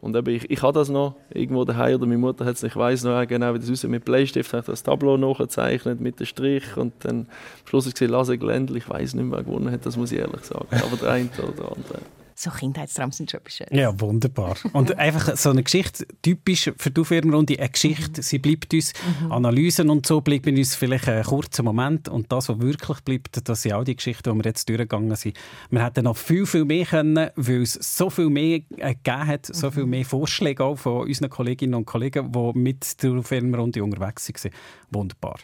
[0.00, 2.76] Und eben, ich, ich habe das noch irgendwo daheim oder meine Mutter hat es, ich
[2.76, 3.90] weiß noch genau, wie das aussieht.
[3.90, 7.26] Mit Bleistift habe ich das Tableau nachgezeichnet mit dem Strich und dann am
[7.66, 8.76] Schluss war es Lasse Glendl.
[8.76, 10.68] Ich weiß nicht mehr, wer gewonnen hat, das muss ich ehrlich sagen.
[10.70, 11.98] Aber der eine oder der andere
[12.38, 13.72] so Kindheitstraum sind schon Schönes.
[13.72, 14.56] Ja, wunderbar.
[14.72, 18.22] Und einfach so eine Geschichte, typisch für die Aufwärmrunde, eine Geschichte, mhm.
[18.22, 19.32] sie bleibt uns, mhm.
[19.32, 23.62] Analysen und so bleiben uns vielleicht einen kurzen Moment und das, was wirklich bleibt, das
[23.62, 25.36] sind auch die Geschichten, die wir jetzt durchgegangen sind.
[25.70, 29.46] Wir hätten noch viel, viel mehr können, weil es so viel mehr äh, gegeben hat,
[29.46, 29.72] so mhm.
[29.72, 34.52] viel mehr Vorschläge auch von unseren Kolleginnen und Kollegen, die mit der Aufwärmrunde unterwegs waren.
[34.90, 35.38] Wunderbar.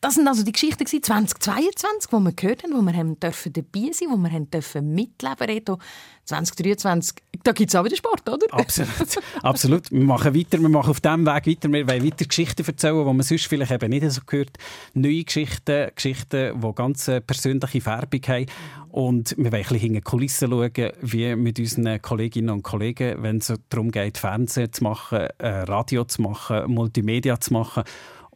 [0.00, 3.90] Das sind also die Geschichten 2022, wo wir gehört haben, wo wir haben dürfen dabei
[3.92, 5.46] sein, wo wir haben dürfen mitleben.
[5.46, 5.78] Reto,
[6.24, 8.46] 2023, da gibt es auch wieder Sport, oder?
[8.50, 9.90] Absolut, absolut.
[9.90, 11.72] Wir machen weiter, wir machen auf diesem Weg weiter.
[11.72, 14.50] Wir wollen weiter Geschichten erzählen, die man sonst vielleicht eben nicht so gehört.
[14.94, 18.46] Neue Geschichten, Geschichten, die ganz persönliche Färbung haben.
[18.90, 23.38] Und wir wollen ein bisschen hinter Kulissen schauen, wie mit unseren Kolleginnen und Kollegen, wenn
[23.38, 27.84] es darum geht, Fernsehen zu machen, äh, Radio zu machen, Multimedia zu machen.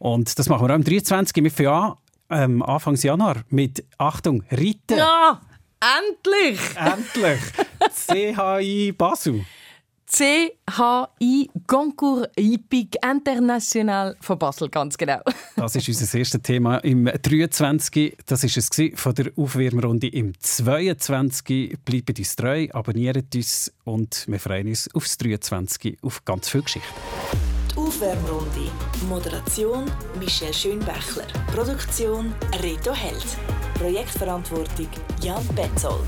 [0.03, 1.41] Und das machen wir auch am 23.
[1.41, 1.93] Wir fangen an,
[2.29, 4.97] ähm, Anfang Januar mit, Achtung, Reiten.
[4.97, 5.39] Ja,
[5.79, 6.59] endlich!
[6.75, 7.39] Endlich!
[8.35, 9.45] CHI Basel.
[10.05, 15.21] CHI Concours Hippique International von Basel, ganz genau.
[15.55, 18.17] das ist unser erstes Thema im 23.
[18.25, 21.77] Das ist es von der Aufwärmrunde im 22.
[21.85, 25.99] Bleibt uns treu, abonniert uns und wir freuen uns aufs 23.
[26.01, 26.89] auf ganz viel Geschichte.
[27.73, 28.71] Die Aufwärmrunde.
[29.07, 29.85] Moderation
[30.19, 31.25] Michelle Schönbächler.
[31.53, 33.25] Produktion Reto Held.
[33.79, 34.87] Projektverantwortung
[35.21, 36.05] Jan Betzold.